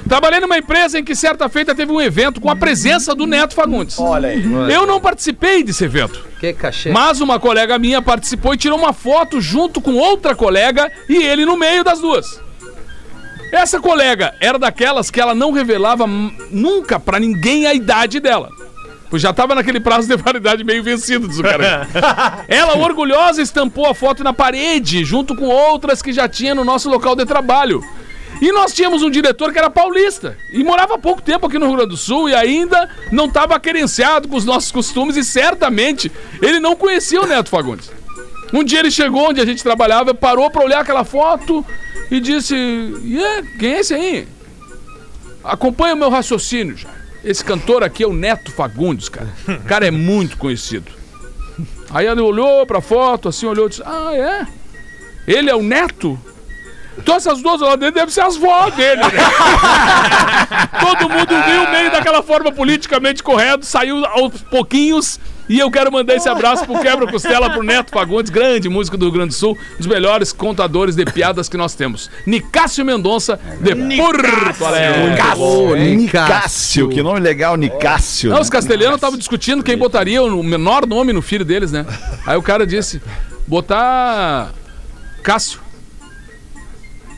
[0.08, 3.54] Trabalhei numa empresa em que certa feita teve um evento com a presença do Neto
[3.56, 3.98] Fagundes.
[4.00, 4.44] Olha aí.
[4.72, 6.92] Eu não participei desse evento, Que cachê.
[6.92, 11.46] mas uma colega minha participou e tirou uma foto junto com outra colega e ele
[11.46, 12.42] no meio das duas.
[13.54, 18.50] Essa colega era daquelas que ela não revelava nunca pra ninguém a idade dela.
[19.12, 21.88] Pois já tava naquele prazo de validade meio vencido, diz o cara.
[22.50, 26.90] Ela, orgulhosa, estampou a foto na parede, junto com outras que já tinha no nosso
[26.90, 27.80] local de trabalho.
[28.42, 31.68] E nós tínhamos um diretor que era paulista e morava há pouco tempo aqui no
[31.68, 36.12] Rio Grande do Sul e ainda não estava querenciado com os nossos costumes e certamente
[36.42, 37.92] ele não conhecia o Neto Fagundes.
[38.54, 41.66] Um dia ele chegou onde a gente trabalhava, parou pra olhar aquela foto
[42.12, 42.56] e disse:
[43.04, 44.28] "Yeah, quem é esse aí?
[45.44, 46.90] Acompanha o meu raciocínio já.
[47.24, 49.30] Esse cantor aqui é o Neto Fagundes, cara.
[49.48, 50.92] O cara é muito conhecido.
[51.90, 54.48] Aí ele olhou pra foto, assim, olhou e disse: Ah, é?
[55.28, 56.20] Ele é o Neto?
[56.98, 59.10] Então essas duas lá dentro devem ser as vó dele, né?
[60.80, 65.18] Todo mundo viu meio daquela forma politicamente correto, saiu aos pouquinhos.
[65.48, 69.14] E eu quero mandar esse abraço pro Quebra-Costela, pro Neto Fagundes, grande músico do Rio
[69.14, 72.10] Grande do Sul, um dos melhores contadores de piadas que nós temos.
[72.26, 75.10] Nicásio Mendonça, de Porto Alegre.
[75.10, 75.76] Nicásio.
[75.76, 75.96] Nicásio.
[75.96, 76.90] Nicásio.
[76.90, 78.30] Que nome legal, Nicásio.
[78.30, 78.42] Não, né?
[78.42, 81.86] os castelhanos estavam discutindo quem botaria o menor nome no filho deles, né?
[82.26, 83.02] Aí o cara disse:
[83.46, 84.54] botar
[85.22, 85.60] Cássio.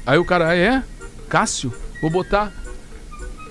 [0.06, 0.84] Aí o cara, ah, é?
[1.30, 1.74] Cássio?
[2.02, 2.52] Vou botar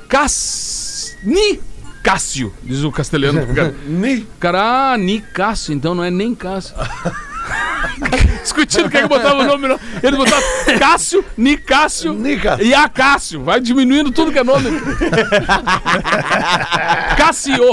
[0.09, 0.84] Cass...
[1.24, 1.60] Ni
[2.02, 3.46] Cássio, diz o castelhano.
[3.54, 3.74] cara.
[3.87, 4.26] Ni.
[4.38, 6.74] Cara, ah, Ni Cássio, então não é nem Cássio.
[8.42, 9.68] Discutindo quem que botava o nome.
[9.68, 9.80] Não.
[10.02, 10.42] Ele botava
[10.78, 12.58] Cássio, Nicásio Nica.
[12.60, 13.42] e Acácio.
[13.42, 14.68] Vai diminuindo tudo que é nome.
[17.16, 17.72] Cássio.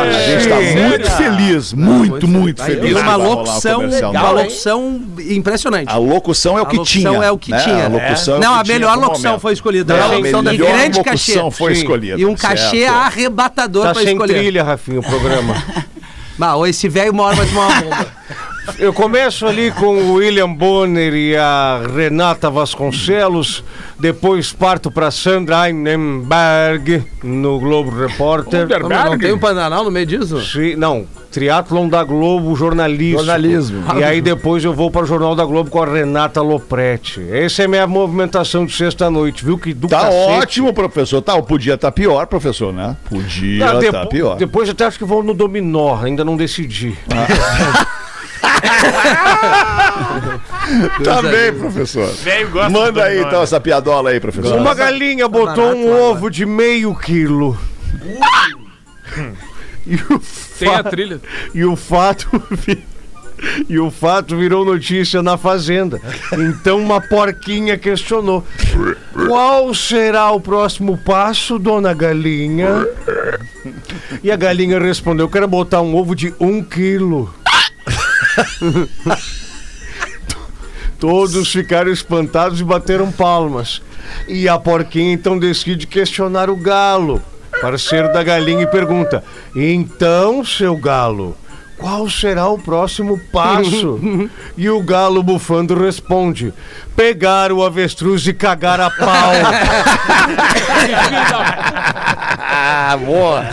[0.09, 2.91] A gente está muito feliz, muito, muito feliz.
[2.91, 5.89] E uma locução, uma locução impressionante.
[5.91, 7.25] A locução é o A que locução tinha.
[7.25, 7.59] é o que né?
[7.59, 7.85] tinha.
[7.85, 9.43] A locução é o Não, que a tinha melhor no locução momento.
[9.43, 9.95] foi escolhida.
[9.95, 11.33] É, a a locução melhor de grande cachê.
[11.33, 12.21] locução foi escolhida.
[12.21, 12.95] E um cachê certo.
[12.95, 14.35] arrebatador Tá pra sem escolher.
[14.39, 15.55] trilha, Rafinha, o programa.
[16.39, 18.07] Bah, ou esse velho vai tomar uma bomba.
[18.79, 23.63] Eu começo ali com o William Bonner e a Renata Vasconcelos,
[23.99, 28.67] depois parto para Sandra Einenberg no Globo Repórter.
[28.81, 30.41] Não, não tem um Pantanal no meio disso?
[30.45, 33.19] Sim, não, Triatlon da Globo, jornalismo.
[33.19, 33.85] Jornalismo.
[33.99, 37.25] E aí depois eu vou para o Jornal da Globo com a Renata Lopretti.
[37.31, 39.59] Essa é a minha movimentação de sexta-noite, viu?
[39.59, 40.31] Que do Tá cacete.
[40.43, 41.21] ótimo, professor.
[41.23, 42.97] Tá, podia estar pior, professor, né?
[43.09, 44.37] Podia Ah, estar depo- pior.
[44.37, 46.97] Depois até acho que vou no Dominó, ainda não decidi.
[51.03, 52.13] Tá bem, professor.
[52.13, 54.59] Velho gosta Manda aí então essa piadola aí, professor.
[54.59, 57.57] Uma galinha botou um ovo de meio quilo.
[59.87, 60.21] E o,
[60.59, 61.21] Tem a trilha.
[61.55, 62.29] e o fato
[63.69, 66.01] e o fato virou notícia na fazenda.
[66.33, 68.45] Então uma porquinha questionou:
[69.27, 72.87] Qual será o próximo passo, dona galinha?
[74.23, 77.33] E a galinha respondeu: Quero botar um ovo de um quilo.
[80.99, 83.81] Todos ficaram espantados e bateram palmas.
[84.27, 87.23] E a porquinha então decide questionar o galo,
[87.61, 89.23] parceiro da galinha, e pergunta:
[89.55, 91.37] Então, seu galo,
[91.77, 94.01] qual será o próximo passo?
[94.59, 96.53] e o galo bufando responde:
[96.97, 99.33] Pegar o avestruz e cagar a pau.
[102.61, 103.45] Ah, boa.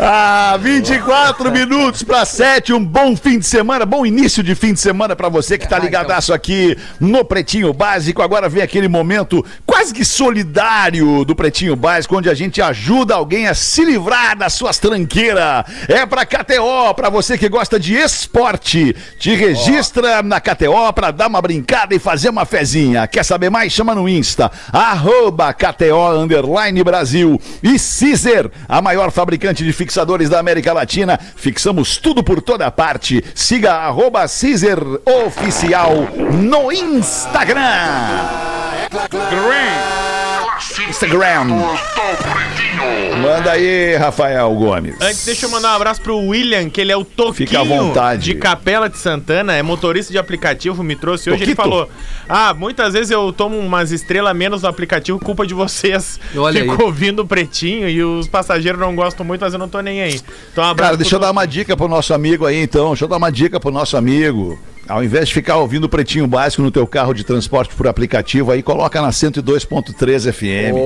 [0.00, 2.72] Ah, 24 minutos para 7.
[2.72, 5.78] Um bom fim de semana, bom início de fim de semana para você que tá
[5.78, 8.22] ligadaço aqui no Pretinho Básico.
[8.22, 13.46] Agora vem aquele momento quase que solidário do Pretinho Básico, onde a gente ajuda alguém
[13.46, 15.64] a se livrar das suas tranqueiras.
[15.88, 18.96] É pra KTO, para você que gosta de esporte.
[19.16, 23.06] Te registra na KTO para dar uma brincada e fazer uma fezinha.
[23.06, 23.72] Quer saber mais?
[23.72, 27.40] Chama no Insta, arroba KTO Underline Brasil.
[27.62, 27.78] E
[28.68, 31.18] A maior fabricante de fixadores da América Latina.
[31.18, 33.22] Fixamos tudo por toda parte.
[33.34, 37.64] Siga arroba Caesar Oficial no Instagram.
[40.88, 41.44] Instagram.
[43.20, 44.96] Manda aí, Rafael Gomes.
[45.00, 47.64] Antes, deixa eu mandar um abraço pro William, que ele é o Toquinho Fica à
[47.64, 48.24] vontade.
[48.24, 51.42] de Capela de Santana, é motorista de aplicativo, me trouxe hoje.
[51.42, 51.88] Ele falou:
[52.28, 56.18] Ah, muitas vezes eu tomo umas estrelas menos no aplicativo, culpa de vocês.
[56.36, 56.68] Olha aí.
[56.68, 60.02] Fico ouvindo o pretinho e os passageiros não gostam muito, mas eu não tô nem
[60.02, 60.20] aí.
[60.52, 62.88] Então, um abraço Cara, deixa eu dar uma dica pro nosso amigo aí, então.
[62.88, 64.58] Deixa eu dar uma dica pro nosso amigo.
[64.86, 68.52] Ao invés de ficar ouvindo o Pretinho Básico no teu carro de transporte por aplicativo,
[68.52, 70.76] aí coloca na 102.3 FM.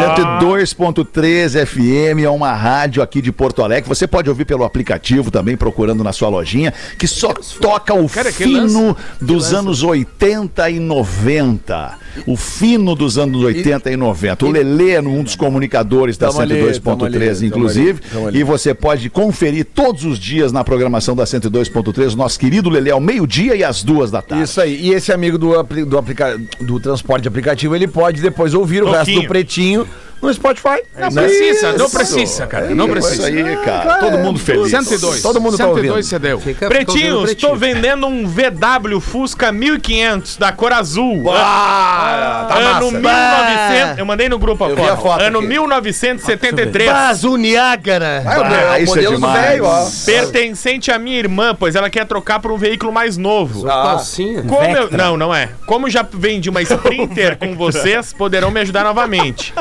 [0.00, 3.88] 102.3 FM é uma rádio aqui de Porto Alegre.
[3.88, 8.32] Você pode ouvir pelo aplicativo também, procurando na sua lojinha, que só toca o Cara,
[8.32, 11.98] fino dos anos 80 e 90.
[12.26, 14.44] O fino dos anos 80 e 90.
[14.44, 18.00] O Lelê é um dos comunicadores da Tamo ali, tamo ali, 102.3, tamo inclusive.
[18.26, 18.40] ali.
[18.40, 22.90] E você pode conferir todos os dias na programação da 102.3, o nosso querido Lelê,
[22.90, 24.44] ao meio-dia e às duas da tarde.
[24.44, 24.80] Isso aí.
[24.80, 28.86] E esse amigo do, apli- do, aplica- do transporte aplicativo, ele pode depois ouvir o
[28.86, 29.22] resto Toquinho.
[29.22, 29.86] do pretinho
[30.22, 30.80] no Spotify.
[30.96, 31.22] Não Né?
[31.22, 31.96] precisa, não Isso.
[31.96, 32.66] precisa, cara.
[32.70, 33.26] Não Isso precisa.
[33.26, 33.94] aí, cara.
[33.98, 34.70] Todo mundo feliz.
[34.70, 35.20] 102.
[35.20, 36.02] Todo mundo tá 102 ouvindo.
[36.04, 36.38] você deu.
[36.38, 41.24] Fica- fica Pretinho, ouvindo estou vendendo um VW Fusca 1500 da cor azul.
[41.32, 43.44] Ah, tá ano massa.
[43.44, 43.98] 1900.
[43.98, 45.20] Eu mandei no grupo a foto.
[45.22, 45.48] Ano aqui.
[45.48, 46.90] 1973.
[46.92, 48.22] Mas o Niágara.
[48.24, 49.46] Ah, isso o modelo é do demais.
[49.48, 49.86] velho, ó.
[50.06, 53.64] Pertencente à minha irmã, pois ela quer trocar por um veículo mais novo.
[53.64, 54.42] Calcinha.
[54.42, 55.48] Como eu, não, não é.
[55.66, 59.52] Como já vendi uma Sprinter com vocês, poderão me ajudar novamente.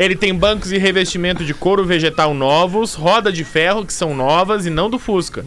[0.00, 4.64] Ele tem bancos e revestimento de couro vegetal novos, roda de ferro que são novas
[4.64, 5.44] e não do Fusca.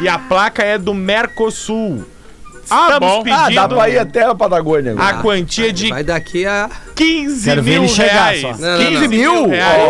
[0.00, 2.06] E a placa é do Mercosul.
[2.70, 3.24] Ah, Estamos bom.
[3.32, 5.22] Ah, dá pra ir até a Patagônia a agora.
[5.22, 6.68] quantia de Vai daqui a.
[6.94, 8.40] 15 Quero ver mil ele chegar reais.
[8.40, 8.48] só.
[8.56, 9.08] Não, não, 15 não.
[9.08, 9.82] mil reais.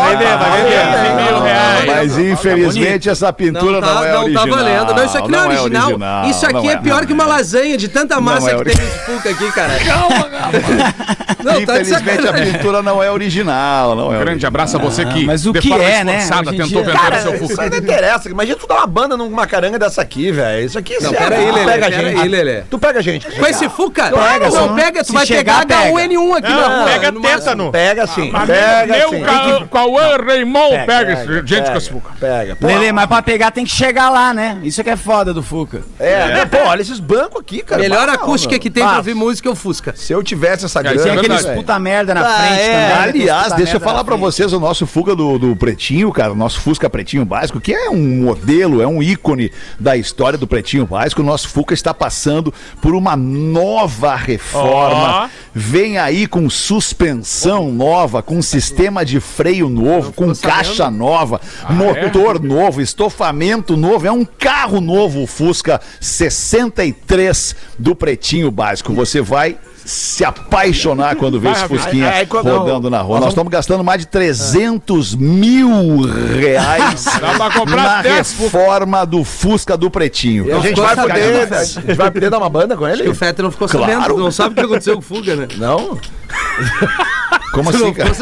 [0.00, 0.80] vai vender, vai vender.
[0.80, 1.86] 15 mil reais.
[1.86, 4.44] Mas infelizmente essa pintura não, tá, é não original.
[4.48, 4.94] tá valendo.
[4.94, 6.24] Não, isso aqui não, é original.
[6.30, 8.74] Isso aqui não é, pior não que uma lasanha de tanta massa é que tem
[8.76, 9.72] nesse Fuca aqui, cara.
[11.42, 14.48] Não, tá Infelizmente a pintura não é original, não é Grande original.
[14.48, 16.18] abraço a você que, mas o que é, né?
[16.28, 17.62] tentou vender o seu isso Fusca.
[17.62, 18.28] aí não interessa.
[18.28, 20.66] Imagina tu dar uma banda numa caranga dessa aqui, velho.
[20.66, 22.20] Isso aqui Não, isso é- Lelê, pega a gente.
[22.20, 22.62] aí, Lelê.
[22.62, 23.26] Tu pega a gente.
[23.30, 24.10] Com esse Fuca?
[24.10, 25.90] Pega, não, pega, tu Se vai chegar, pegar pega.
[25.98, 26.84] H1N1 aqui na Não, rua.
[26.90, 27.64] pega no tétano.
[27.64, 27.72] máximo.
[27.72, 28.32] Pega sim.
[28.46, 29.20] Pega Meu sim.
[29.22, 32.10] Ca- Cauã Raymond pega, esse gente com esse Fuca.
[32.18, 32.56] Pega.
[32.56, 34.58] Pô, Lele, mas pra pegar tem que chegar lá, né?
[34.62, 35.82] Isso que é foda do Fuca.
[35.98, 36.46] É, né?
[36.46, 37.80] Pô, olha esses bancos aqui, cara.
[37.80, 39.92] Melhor acústica que tem pra ouvir música é o Fusca.
[39.96, 42.72] Se eu tivesse essa isso grana, é Tem aqueles puta merda na Ah, frente é.
[42.90, 43.02] também.
[43.22, 46.36] Aliás, deixa eu falar na pra vocês o nosso Fuga do, do Pretinho, cara, o
[46.36, 50.86] nosso Fusca Pretinho Básico, que é um modelo, é um ícone da história do Pretinho
[50.86, 51.22] Básico.
[51.22, 55.30] O nosso Fuca está passando por uma nova reforma.
[55.52, 61.40] vem aí com suspensão nova, com sistema de freio novo, com caixa nova,
[61.70, 64.06] motor novo, estofamento novo.
[64.06, 68.92] É um carro novo, o Fusca 63 do Pretinho Básico.
[68.92, 69.58] Você vai
[69.90, 73.18] se apaixonar quando vê esse Fusquinha Aí, aí, quando- rodando na rua.
[73.20, 76.02] Nós estamos gastando mais de 300 mil
[76.38, 78.58] reais Dá pra comprar na 10 Fusca.
[78.58, 80.46] reforma do Fusca do Pretinho.
[80.46, 82.96] E a gente ficou vai poder, a gente vai poder dar uma banda com Acho
[82.96, 83.08] que ele?
[83.10, 83.92] o Fetter não ficou Claro.
[83.92, 85.48] sabendo, não sabe o que aconteceu com o Fuga, né?
[85.56, 85.98] Não?
[87.52, 88.10] Como assim, não cara?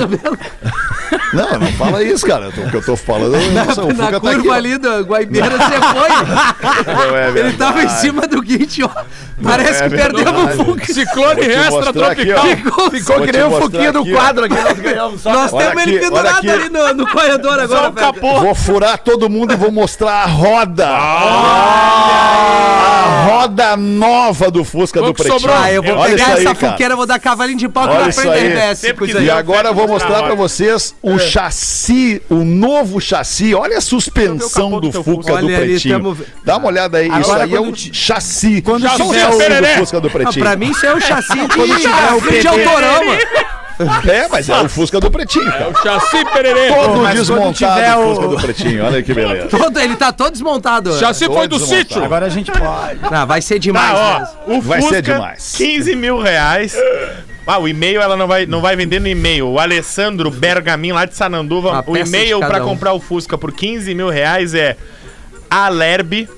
[1.32, 2.48] Não, não fala isso, cara.
[2.48, 4.48] O que eu tô falando, nossa, o Na tá curva aqui.
[4.48, 4.52] ó.
[4.52, 6.08] ali da Guaibeira você foi.
[6.94, 8.88] Não é Ele tava em cima do guinte, ó.
[9.42, 10.84] Parece é que perdemos o Fuga.
[10.86, 12.38] Ciclone extra aqui, tropical.
[12.38, 12.56] ó.
[12.56, 15.32] Ficou, Ficou que nem o Fuquinha do aqui, quadro aqui, nós ganhamos só.
[15.32, 16.50] Nós temos aqui, ele pendurado aqui.
[16.50, 17.92] ali no, no corredor agora.
[18.40, 20.88] Vou furar todo mundo e vou mostrar a roda.
[23.08, 25.40] A roda nova do Fusca do Quanto Pretinho.
[25.40, 25.56] sobrou?
[25.56, 27.94] Ah, eu vou Olha pegar isso aí, essa fuqueira, vou dar cavalinho de pau aqui
[27.94, 28.72] Olha na isso frente da aí.
[28.72, 29.22] RBS.
[29.24, 33.54] E agora eu vou mostrar pra vocês o chassi, o novo chassi.
[33.54, 35.94] Olha a suspensão do do Fusca do Olha ali, Pretinho.
[36.00, 37.08] tamo- Dá uma olhada aí.
[37.08, 38.62] Isso Agora, aí é quando o ti- chassi.
[38.62, 39.76] Quando chassi tiver do pereré.
[39.78, 40.44] Fusca do Ah, Pretinho.
[40.44, 41.38] pra mim isso é o chassi
[42.40, 43.18] de autorama.
[44.08, 45.72] É, mas é o Fusca do Pretinho, cara.
[45.82, 46.68] Chassi pererê.
[46.72, 48.84] Todo mas desmontado o o- Fusca do Pretinho.
[48.84, 49.48] Olha que beleza.
[49.48, 50.98] Todo, ele tá todo desmontado.
[50.98, 52.02] Chassi foi do sítio.
[52.04, 52.98] Agora a gente pode.
[53.02, 53.92] Ah, vai ser demais.
[53.92, 54.36] Tá, mesmo.
[54.48, 55.54] ó, o Vai Fusca, ser demais.
[55.56, 56.76] 15 mil reais.
[57.46, 59.46] Ah, o e-mail ela não vai, não vai vender no e-mail.
[59.48, 62.64] O Alessandro Bergamin, lá de Sananduva, Uma o e-mail um.
[62.64, 64.76] comprar o Fusca por 15 mil reais é
[65.48, 66.28] alerbe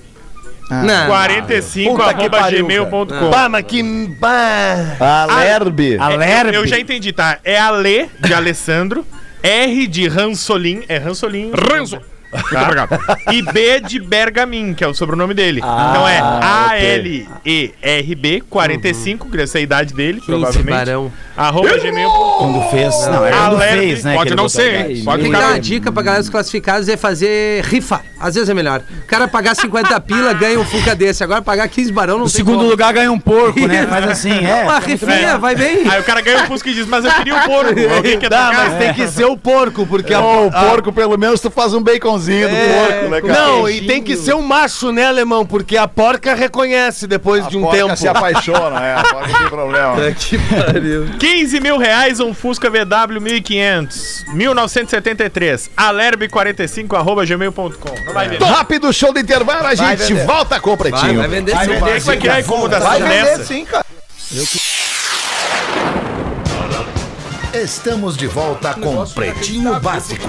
[0.70, 1.06] Não.
[1.06, 3.30] 45 Puta que arroba gmail.com.
[3.30, 3.82] Bah, mas que.
[4.18, 4.96] Bah.
[5.98, 6.52] Alerbe.
[6.52, 7.38] É, Eu já entendi, tá?
[7.44, 9.04] É Ale de Alessandro,
[9.42, 11.50] R de Ransolim, é Ransolim.
[11.52, 12.00] Ranzo.
[12.32, 12.98] Muito obrigado.
[13.32, 15.58] E B de Bergamin, que é o sobrenome dele.
[15.60, 16.20] então é
[17.44, 20.70] A-L-E-R-B 45, que essa é a idade dele, 15 provavelmente.
[20.70, 21.12] barão.
[21.36, 22.36] Arroba gmail.com.
[22.38, 22.94] Quando fez.
[23.06, 23.76] Não, é quando Alerta.
[23.78, 24.14] fez, né?
[24.14, 25.02] Pode não ser, hein?
[25.04, 25.52] Pode Tem que dar ficar.
[25.54, 28.00] uma dica pra galera dos classificados é fazer rifa.
[28.20, 28.82] Às vezes é melhor.
[29.02, 31.24] O cara pagar 50 pila, ganha um Fuca desse.
[31.24, 32.68] Agora pagar 15 barão não O tem segundo como.
[32.70, 33.86] lugar ganha um porco, né?
[33.86, 34.64] Faz assim, é.
[34.64, 35.88] Uma rifinha, vai bem.
[35.88, 37.80] Aí o cara ganha o Fusca e diz, mas eu queria o porco.
[37.96, 40.20] Alguém quer Dá, mas tem que ser o porco, porque a.
[40.20, 43.32] Ô, o porco, pelo menos, tu faz um baconzinho do porco, né, cara?
[43.46, 45.44] Não, e tem que ser um macho, né, alemão?
[45.46, 47.96] Porque a porca reconhece depois de um Porca tempo.
[47.96, 48.94] se apaixona, é.
[48.94, 49.96] A porca tem problema.
[51.18, 57.70] 15 mil reais, um Fusca VW 1500, 1973, alerbe45, arroba gmail.com.
[58.06, 58.44] Não vai vender.
[58.44, 60.26] Rápido show do intervalo, a gente vender.
[60.26, 61.18] volta com o Vai, Pretinho.
[61.18, 61.72] vai vender Vai sim.
[61.72, 63.44] vender que vai criar incomodação Vai vender dessa.
[63.44, 63.84] sim, cara.
[67.52, 70.28] Estamos de volta com Pretinho Básico.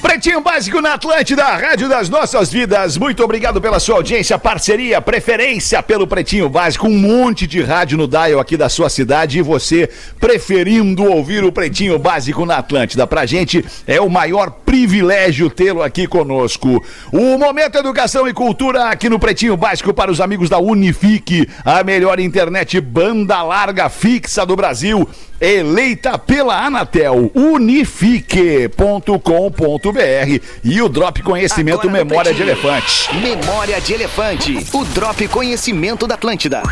[0.00, 2.96] Pretinho Básico na Atlântida, Rádio das Nossas Vidas.
[2.96, 6.88] Muito obrigado pela sua audiência, parceria, preferência pelo Pretinho Básico.
[6.88, 11.52] Um monte de rádio no dial aqui da sua cidade e você preferindo ouvir o
[11.52, 13.06] Pretinho Básico na Atlântida.
[13.06, 16.82] Pra gente é o maior privilégio tê-lo aqui conosco.
[17.12, 21.84] O Momento Educação e Cultura aqui no Pretinho Básico para os amigos da Unifique, a
[21.84, 25.06] melhor internet banda larga fixa do Brasil.
[25.40, 29.89] Eleita pela Anatel, unifique.com.br
[30.62, 32.42] e o Drop Conhecimento Agora Memória de.
[32.42, 33.14] Elefante.
[33.16, 34.66] Memória de Elefante.
[34.72, 36.62] O Drop Conhecimento da Atlântida.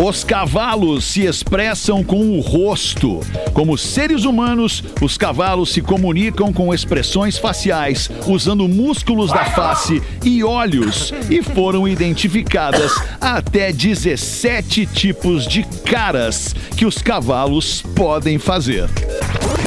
[0.00, 3.20] Os cavalos se expressam com o rosto.
[3.52, 10.42] Como seres humanos, os cavalos se comunicam com expressões faciais, usando músculos da face e
[10.42, 18.88] olhos, e foram identificadas até 17 tipos de caras que os cavalos podem fazer.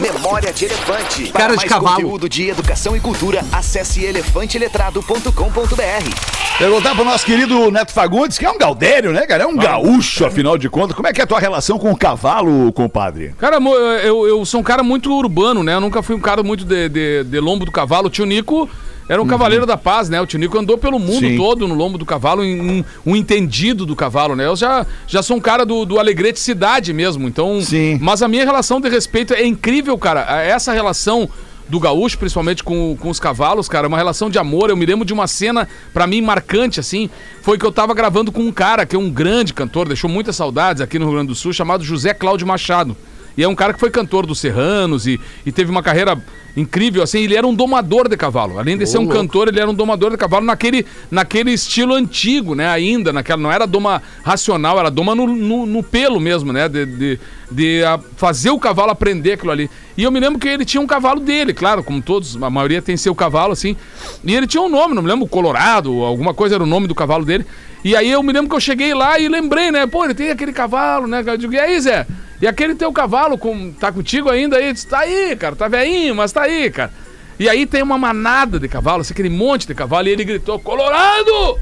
[0.01, 1.31] Memória de Elefante.
[1.31, 1.95] Cara de mais cavalo.
[1.95, 6.35] conteúdo de educação e cultura, acesse elefanteletrado.com.br.
[6.57, 9.43] Perguntar pro nosso querido Neto Fagundes, que é um gaudério, né, cara?
[9.43, 10.95] É um gaúcho, afinal de contas.
[10.95, 13.33] Como é que é a tua relação com o cavalo, compadre?
[13.37, 13.57] Cara,
[14.03, 15.73] eu, eu sou um cara muito urbano, né?
[15.73, 18.07] Eu nunca fui um cara muito de, de, de lombo do cavalo.
[18.07, 18.69] O tio Nico
[19.09, 20.19] era um cavaleiro da paz, né?
[20.19, 21.37] O tio Nico andou pelo mundo Sim.
[21.37, 24.45] todo no lombo do cavalo, um, um entendido do cavalo, né?
[24.45, 27.61] Eu já, já sou um cara do, do Alegrete Cidade mesmo, então...
[27.61, 27.99] Sim.
[28.01, 30.41] Mas a minha relação de respeito é incrível, cara.
[30.41, 31.29] Essa relação
[31.67, 34.69] do gaúcho, principalmente com, com os cavalos, cara, uma relação de amor.
[34.69, 37.09] Eu me lembro de uma cena, pra mim, marcante, assim,
[37.41, 40.35] foi que eu tava gravando com um cara que é um grande cantor, deixou muitas
[40.35, 42.95] saudades aqui no Rio Grande do Sul, chamado José Cláudio Machado.
[43.37, 46.17] E é um cara que foi cantor dos Serranos e, e teve uma carreira
[46.55, 47.19] incrível, assim.
[47.19, 48.57] Ele era um domador de cavalo.
[48.57, 52.55] Além de ser um cantor, ele era um domador de cavalo naquele, naquele estilo antigo,
[52.55, 52.67] né?
[52.67, 56.69] Ainda, naquela, não era doma racional, era doma no, no, no pelo mesmo, né?
[56.69, 57.19] De, de,
[57.51, 59.69] de ah, fazer o cavalo aprender aquilo ali.
[59.97, 62.81] E eu me lembro que ele tinha um cavalo dele, claro, como todos, a maioria
[62.81, 63.75] tem seu cavalo, assim.
[64.23, 66.95] E ele tinha um nome, não me lembro, Colorado, alguma coisa era o nome do
[66.95, 67.45] cavalo dele.
[67.83, 69.85] E aí eu me lembro que eu cheguei lá e lembrei, né?
[69.85, 71.23] Pô, ele tem aquele cavalo, né?
[71.25, 72.07] Eu digo, e aí, Zé?
[72.45, 74.71] E aquele teu cavalo com, tá contigo ainda aí?
[74.71, 76.93] Disse, tá aí, cara, tá velhinho, mas tá aí, cara.
[77.39, 81.57] E aí tem uma manada de cavalos, aquele monte de cavalo, e ele gritou, Colorado!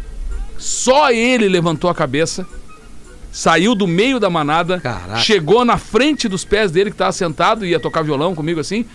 [0.58, 2.46] Só ele levantou a cabeça,
[3.32, 5.20] saiu do meio da manada, Caraca.
[5.22, 8.86] chegou na frente dos pés dele, que tava sentado, ia tocar violão comigo assim,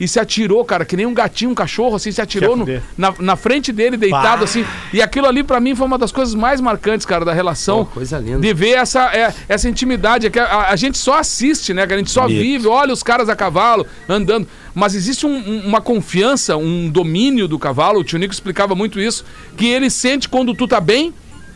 [0.00, 2.64] e se atirou, cara, que nem um gatinho, um cachorro, assim, se atirou no-
[2.96, 4.64] na, na frente dele, deitado, assim.
[4.92, 7.84] E aquilo ali, pra mim, foi uma das coisas mais marcantes, cara, da relação.
[7.84, 8.40] Pô, coisa linda.
[8.40, 10.26] De ver essa, é, essa intimidade.
[10.26, 11.96] é que a, a gente só assiste, né, cara?
[11.96, 14.46] A gente só vive, olha os caras a cavalo andando.
[14.74, 18.00] Mas existe um- um- uma confiança, um domínio do cavalo.
[18.00, 19.24] O tio Nico explicava muito isso.
[19.56, 21.12] Que ele sente quando tu tá bem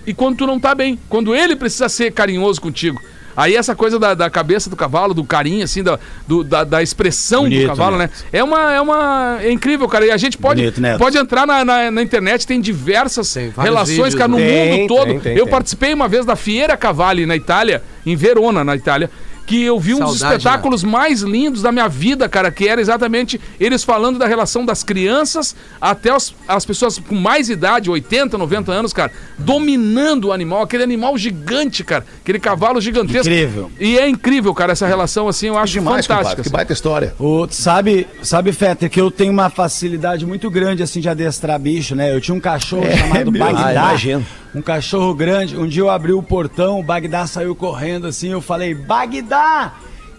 [0.07, 0.99] e quando tu não tá bem.
[1.09, 3.01] Quando ele precisa ser carinhoso contigo.
[3.37, 6.83] Aí essa coisa da, da cabeça do cavalo, do carinho, assim, da, do- da, da
[6.83, 8.11] expressão do Bonito, cavalo, né?
[8.33, 9.39] É uma, é uma.
[9.43, 10.07] É incrível, cara.
[10.07, 13.97] E a gente pode, Bonito, pode entrar na, na, na internet, tem diversas Tem relações,
[13.97, 14.45] vídeos, cara, no né?
[14.67, 15.07] mundo Tem, todo.
[15.07, 15.51] tem, tem, eu tem.
[15.51, 19.11] participei uma vez da Fiera Cavalli na Itália, em Verona, na Itália.
[19.53, 22.81] Que eu vi um dos Saudade, espetáculos mais lindos da minha vida, cara, que era
[22.81, 28.39] exatamente eles falando da relação das crianças até os- as pessoas com mais idade, 80,
[28.39, 33.29] 90 anos, cara, dominando o animal, aquele animal gigante, cara, aquele cavalo gigantesco.
[33.29, 33.71] Incrível.
[33.79, 36.17] E é incrível, cara, essa relação assim, eu acho Demais, fantástica.
[36.17, 36.35] compadre.
[36.37, 36.51] Que assim.
[36.51, 37.15] baita história.
[37.19, 41.95] O, sabe, sabe, Fetter, que eu tenho uma facilidade muito grande assim de adestrar bicho,
[41.95, 42.15] né?
[42.15, 43.43] Eu tinha um cachorro chamado meu.
[43.45, 43.67] Bagdá.
[43.67, 44.25] Ah, imagino.
[44.55, 45.57] um cachorro grande.
[45.57, 49.42] Um dia eu abri o portão, o Bagdá saiu correndo assim, eu falei, Bagdá!
[49.43, 49.73] lá.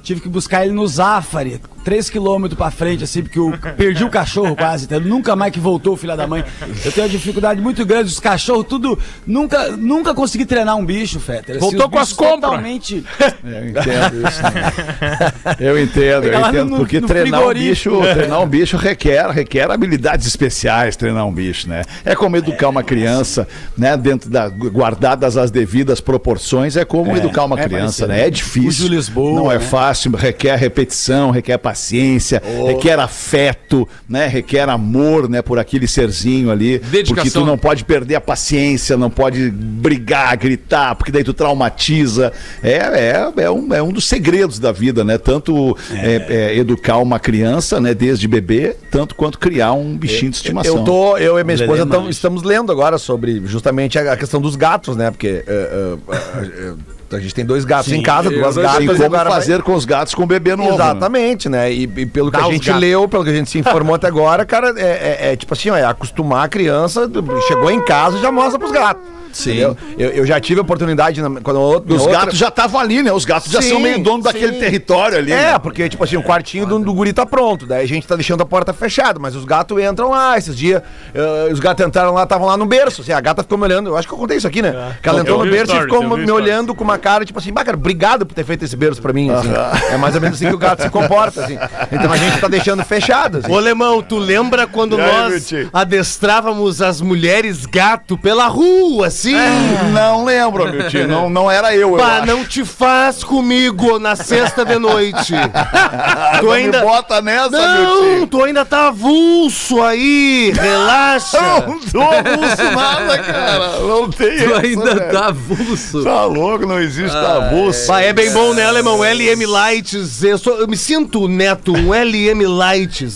[0.03, 4.09] Tive que buscar ele no Zafari, 3 quilômetros pra frente, assim, porque eu perdi o
[4.09, 6.43] cachorro quase, então, nunca mais que voltou, filha da mãe.
[6.83, 8.99] Eu tenho uma dificuldade muito grande, os cachorros, tudo.
[9.25, 11.57] Nunca, nunca consegui treinar um bicho, Fetter.
[11.57, 12.41] Voltou os com as compras.
[12.41, 13.03] Totalmente.
[13.45, 14.41] Eu entendo isso.
[14.43, 15.33] né?
[15.59, 16.69] Eu entendo, eu entendo.
[16.69, 21.31] no- porque no treinar um bicho, treinar um bicho requer, requer habilidades especiais treinar um
[21.33, 21.83] bicho, né?
[22.03, 23.47] É como educar uma criança,
[23.77, 23.95] né?
[23.95, 28.07] Dentro da guardadas as devidas proporções, é como educar uma é criança, parecido.
[28.07, 28.27] né?
[28.27, 28.87] É difícil.
[28.89, 29.63] Lisboa, não é né?
[29.63, 34.27] fácil, requer repetição, requer paciência, requer afeto, né?
[34.27, 35.41] Requer amor, né?
[35.41, 37.43] Por aquele serzinho ali, porque Dedicação.
[37.43, 42.31] tu não pode perder a paciência, não pode brigar, gritar, porque daí tu traumatiza.
[42.61, 45.17] É, é, é, um, é um dos segredos da vida, né?
[45.17, 50.37] Tanto é, é, educar uma criança, né, desde bebê, tanto quanto criar um bichinho de
[50.37, 50.77] estimação.
[50.77, 52.09] Eu tô, eu e minha esposa Manche.
[52.09, 55.11] estamos lendo agora sobre justamente a, a questão dos gatos, né?
[55.11, 56.73] Porque é, é, é,
[57.15, 58.83] a gente tem dois gatos em casa, duas gatas.
[58.83, 60.69] e como agora vai- fazer com os gatos com o bebê novo.
[60.69, 60.75] né?
[60.75, 61.71] Exatamente, né?
[61.71, 62.81] E, e pelo que Dá a os gente gatos.
[62.81, 65.69] leu, pelo que a gente se informou até agora, cara, é, é- é tipo assim,
[65.69, 67.09] ó, é acostumar a criança,
[67.47, 69.01] chegou em casa e já mostra pros gatos.
[69.33, 69.57] Sim.
[69.57, 73.01] Eu, eu já tive a oportunidade na- quando outra, Os outra- gatos já estavam ali,
[73.03, 73.11] né?
[73.11, 74.23] Os gatos já Sim, são meio dono sim.
[74.23, 75.31] daquele território ali.
[75.31, 75.59] É, né?
[75.59, 77.65] porque, tipo assim, o quartinho do, do guri tá pronto.
[77.65, 80.37] Daí a gente tá deixando a porta fechada, mas os gatos entram lá.
[80.37, 80.81] Esses dias,
[81.13, 83.01] eh, os gatos entraram lá, estavam lá no berço.
[83.01, 83.89] Assim, a gata ficou me olhando.
[83.89, 84.95] Eu acho que eu contei isso aqui, né?
[85.01, 87.39] Que ela entrou Eu no berço e stories, ficou me olhando com uma cara, tipo
[87.39, 89.29] assim, bah, cara, obrigado por ter feito esse berço pra mim.
[89.29, 89.49] assim.
[89.91, 91.57] É mais ou menos assim que o gato se comporta, assim.
[91.91, 93.39] Então a gente tá deixando fechado.
[93.39, 93.51] Assim.
[93.51, 99.22] Ô, Alemão, tu lembra quando E aí, nós adestrávamos as mulheres gato pela rua, assim?
[99.31, 101.07] Não lembro, meu tio.
[101.07, 105.33] Não, não era eu, Pá, não te faz comigo na sexta de noite.
[106.39, 106.81] tu Não ainda.
[106.81, 108.27] bota nessa, meu Não, tio.
[108.27, 111.37] tu ainda tá avulso aí, relaxa.
[111.67, 113.79] Não tô avulso nada, cara.
[113.79, 115.11] Não tem Tu essa, ainda velho.
[115.11, 116.03] tá avulso.
[116.03, 117.87] Tá louco, não existe avulso.
[117.87, 119.03] Bah, é bem bom, né, alemão?
[119.03, 120.23] LM Lights.
[120.23, 123.15] Eu, sou- eu me sinto, Neto, um LM Lights.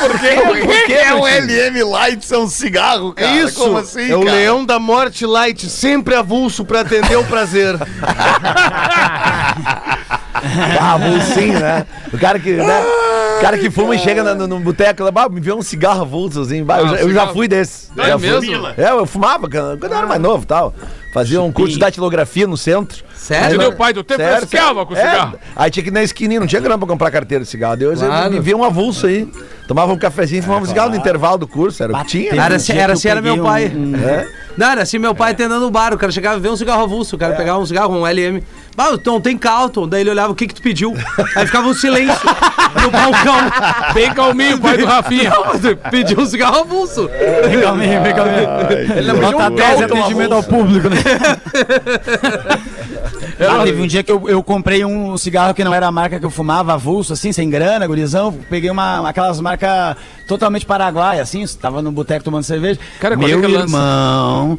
[0.00, 0.28] Porque,
[0.66, 3.30] porque é um LM Light, é um cigarro, cara.
[3.30, 3.58] É isso.
[3.60, 4.36] Como assim, é o cara?
[4.36, 7.76] Leão da Morte Light, sempre avulso pra atender o prazer.
[10.80, 11.86] Ah, avulsinho, né?
[12.12, 12.82] O cara que, né?
[13.38, 15.62] O cara que fuma e chega na- no, no boteco lá, bah, me vê um
[15.62, 16.62] cigarro avulso, assim.
[16.62, 17.88] Bah, eu, Ah, já, eu já fui desse.
[17.98, 18.28] É Já fui.
[18.28, 18.66] mesmo?
[18.76, 20.74] É, eu fumava quando quando eu era mais novo e tal.
[21.12, 23.02] Fazia um curso de datilografia no centro.
[23.16, 23.56] Sério?
[23.56, 23.92] Entendeu, pai?
[23.92, 25.38] Do tempo Sério, pescava com o É, cigarro.
[25.56, 27.76] Aí tinha que ir na esquininha, não tinha grana pra comprar carteira de cigarro.
[27.76, 28.30] Deus Claro.
[28.32, 29.26] me via um avulso aí.
[29.66, 31.82] Tomava um cafezinho, fumava um cigarro no intervalo do curso.
[31.82, 32.30] Era o que tinha.
[32.40, 33.72] Era dia era eu era meu pai.
[33.74, 34.28] um- É?
[34.56, 36.82] Não, era assim, meu pai atendendo no bar, o cara chegava e vê um cigarro
[36.84, 38.42] avulso, o cara pegava um cigarro, um LM.
[38.78, 39.86] Ah, então tem Calton.
[39.88, 40.94] Daí ele olhava, o que que tu pediu?
[41.34, 42.14] Aí ficava um silêncio
[42.82, 43.36] no balcão.
[43.92, 45.32] Bem calminho, pai do Rafinha.
[45.90, 47.08] Pediu um cigarro avulso.
[47.48, 48.48] Vem calminho, vem calminho.
[48.96, 50.96] Ele não pediu um 10 Calton atendimento ao público, né?
[53.38, 56.18] Ah, teve um dia que eu, eu comprei um cigarro que não era a marca
[56.18, 58.32] que eu fumava, avulso, assim, sem grana, gurizão.
[58.48, 62.80] Peguei uma, aquelas marcas totalmente paraguaias, assim, tava no boteco tomando cerveja.
[63.00, 64.58] Cara, Meu é irmão...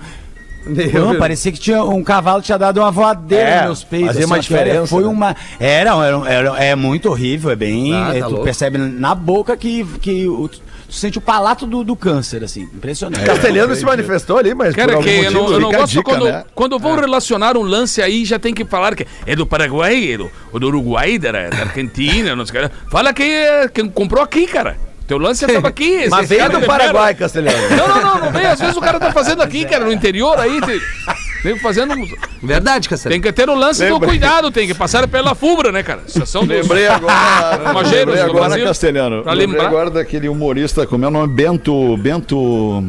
[0.93, 4.07] Não, parecia que tinha um cavalo tinha dado uma voadeira É, nos meus peitos.
[4.09, 5.09] fazia uma que era- diferença, Foi né?
[5.09, 5.35] uma.
[5.59, 7.93] Era, era, era- é muito horrível, é bem.
[7.95, 8.43] Ah, tá é, tu louco.
[8.43, 10.49] percebe na boca que, que o-
[10.87, 12.63] tu sente o palato do, do câncer, assim.
[12.63, 13.25] Impressionante.
[13.25, 16.03] Castelhano se manifestou ali, mas Cara, por que algum eu não, eu não gosto dica,
[16.03, 16.43] quando, né?
[16.55, 20.17] quando vão relacionar um lance aí, já tem que falar que é do Paraguai, é
[20.17, 22.75] do, ou do Uruguai, da, da Argentina, não sei o que.
[22.89, 24.77] Fala que, é- que comprou aqui, cara.
[25.07, 26.07] Teu lance já tava aqui.
[26.09, 27.15] Mas veio cara do de Paraguai.
[27.15, 27.69] Castelhano.
[27.75, 28.45] Não, não, não, não vem.
[28.45, 30.59] Às vezes o cara tá fazendo aqui, cara, no interior aí.
[30.61, 30.79] Tem,
[31.43, 31.93] tem fazendo.
[32.41, 33.11] Verdade, Cassandra.
[33.11, 34.09] Tem que ter o lance do Lembrei.
[34.11, 36.01] cuidado, tem que passar pela FUBRA, né, cara?
[36.07, 37.13] Estação dos- Lembrei agora.
[37.83, 38.65] Lembrei do agora, Brasil.
[38.65, 39.17] Castelhano.
[39.17, 39.67] Lembrei lembrar.
[39.67, 41.33] agora daquele humorista, como é o nome?
[41.33, 41.97] Bento.
[41.97, 42.83] Bento.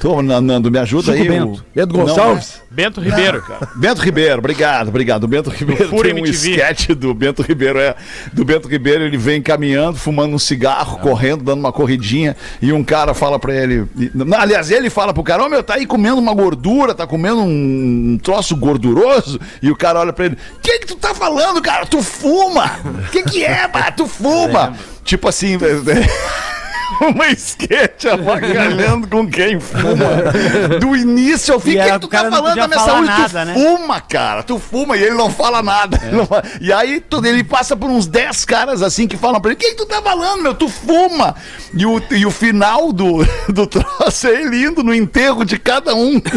[0.00, 1.28] Tô, Nando, me ajuda aí.
[1.28, 1.52] Bento.
[1.52, 2.60] o- Bento Não, Gonçalves?
[2.70, 3.44] Bento Ribeiro.
[3.76, 5.24] Bento Ribeiro, obrigado, obrigado.
[5.24, 7.94] O Bento Ribeiro Fúria tem um sketch do Bento Ribeiro, é.
[8.32, 12.82] Do Bento Ribeiro, ele vem caminhando, fumando um cigarro, correndo, dando uma corridinha, e um
[12.82, 13.86] cara fala pra ele.
[14.14, 17.42] não, aliás, ele fala pro cara, ô meu, tá aí comendo uma gordura, tá comendo
[17.42, 21.60] um troço gorduroso, e o cara olha pra ele, o que que tu tá falando,
[21.60, 21.84] cara?
[21.84, 22.78] Tu fuma!
[23.06, 23.90] O que que é, pá?
[23.92, 24.74] Tu fuma!
[25.04, 25.58] Tipo assim,
[27.00, 30.78] uma sketch avacalhando com quem fuma.
[30.80, 33.06] Do início ao fim, E o que, tu tá falando da minha saúde?
[33.06, 33.54] nada, tu né?
[33.54, 34.42] fuma, cara.
[34.42, 35.98] Tu fuma e ele não fala nada.
[36.02, 39.40] Ele não fala- E aí tu- ele passa por uns 10 caras assim que falam
[39.40, 40.54] pra ele: O que, que tu tá falando, meu?
[40.54, 41.34] Tu fuma.
[41.74, 45.94] E o, e o final do, do troço é ele indo no enterro de cada
[45.94, 46.20] um.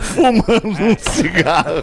[0.00, 1.82] Fumando um cigarro.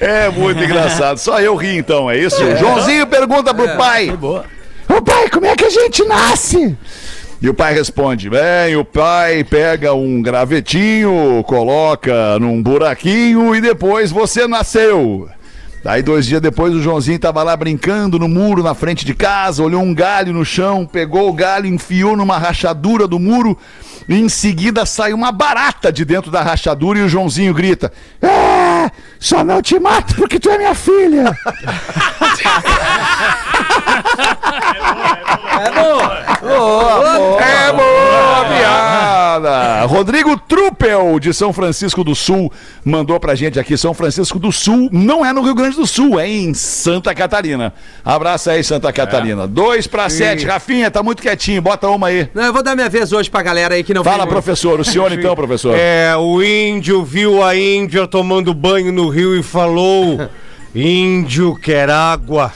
[0.00, 1.18] É muito engraçado.
[1.18, 2.36] Só eu ri então, é isso?
[2.56, 4.16] Joãozinho pergunta pro pai.
[4.88, 6.76] Ô pai, como é que a gente nasce?
[7.40, 14.10] E o pai responde: Bem, o pai pega um gravetinho, coloca num buraquinho e depois
[14.10, 15.28] você nasceu.
[15.84, 19.62] Daí, dois dias depois, o Joãozinho tava lá brincando no muro na frente de casa,
[19.62, 23.56] olhou um galho no chão, pegou o galho, enfiou numa rachadura do muro
[24.08, 28.90] e em seguida sai uma barata de dentro da rachadura e o Joãozinho grita: É,
[29.20, 31.32] só não te mato porque tu é minha filha.
[37.40, 39.84] É boa piada!
[39.86, 42.52] Rodrigo Truppel, de São Francisco do Sul,
[42.84, 43.76] mandou pra gente aqui.
[43.76, 47.72] São Francisco do Sul não é no Rio Grande do Sul, é em Santa Catarina.
[48.04, 49.46] Abraça aí, Santa Catarina.
[49.46, 50.46] Dois pra sete.
[50.46, 52.28] Rafinha, tá muito quietinho, bota uma aí.
[52.34, 54.80] Não, eu vou dar minha vez hoje pra galera aí que não Fala, professor.
[54.80, 55.76] O senhor então, professor.
[55.76, 60.18] É, o índio viu a índia tomando banho no rio e falou:
[60.74, 62.52] Índio quer água.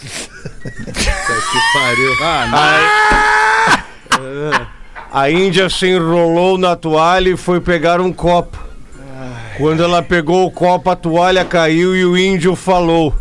[5.11, 8.59] A índia se enrolou na toalha e foi pegar um copo.
[9.57, 13.15] Quando ela pegou o copo, a toalha caiu e o índio falou: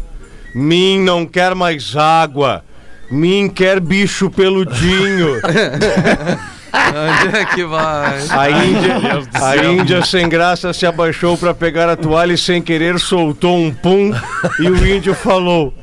[0.53, 2.63] Mim não quer mais água.
[3.09, 5.41] Mim quer bicho peludinho.
[6.73, 8.19] Onde é que vai?
[8.29, 8.95] A Índia,
[9.33, 13.73] a Índia sem graça se abaixou para pegar a toalha e sem querer soltou um
[13.73, 14.11] pum
[14.59, 15.73] e o índio falou: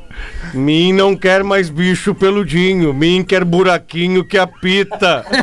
[0.53, 5.25] Mim não quer mais bicho peludinho, mim quer buraquinho que apita.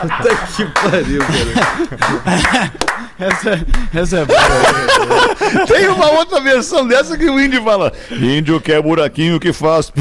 [0.00, 2.72] Puta que pariu, cara.
[3.18, 5.66] Essa, essa é boa.
[5.66, 9.92] Tem uma outra versão dessa que o índio fala: Índio quer buraquinho que faz.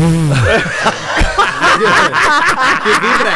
[2.84, 3.36] Que vibra.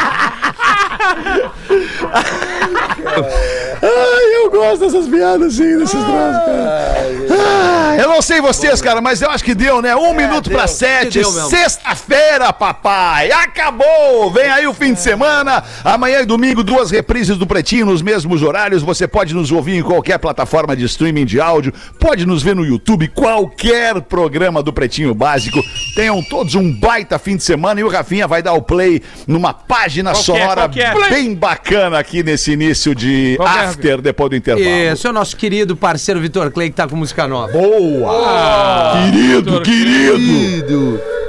[4.52, 6.92] Gosto dessas piadas assim, desses troços, cara.
[7.32, 9.96] Ah, eu não sei vocês, cara, mas eu acho que deu, né?
[9.96, 13.32] Um minuto pra sete, deu sexta-feira, papai.
[13.32, 14.30] Acabou!
[14.32, 15.64] Vem aí o fim de semana.
[15.84, 18.84] Amanhã e domingo, duas reprises do Pretinho nos mesmos horários.
[18.84, 22.66] Você pode nos ouvir em qualquer plataforma de streaming de áudio, pode nos ver no
[22.66, 25.62] YouTube, qualquer programa do Pretinho Básico.
[25.96, 29.54] Tenham todos um baita fim de semana e o Rafinha vai dar o play numa
[29.54, 30.40] página Qual que é?
[30.40, 31.10] sonora Qual que é?
[31.10, 33.62] bem bacana aqui nesse início de Qual que é?
[33.62, 34.68] after depois do intervalo.
[34.68, 37.52] Esse é o nosso querido parceiro Vitor Clay que tá com música nova.
[37.54, 38.94] Boa!
[39.06, 41.21] querido, Vitor querido!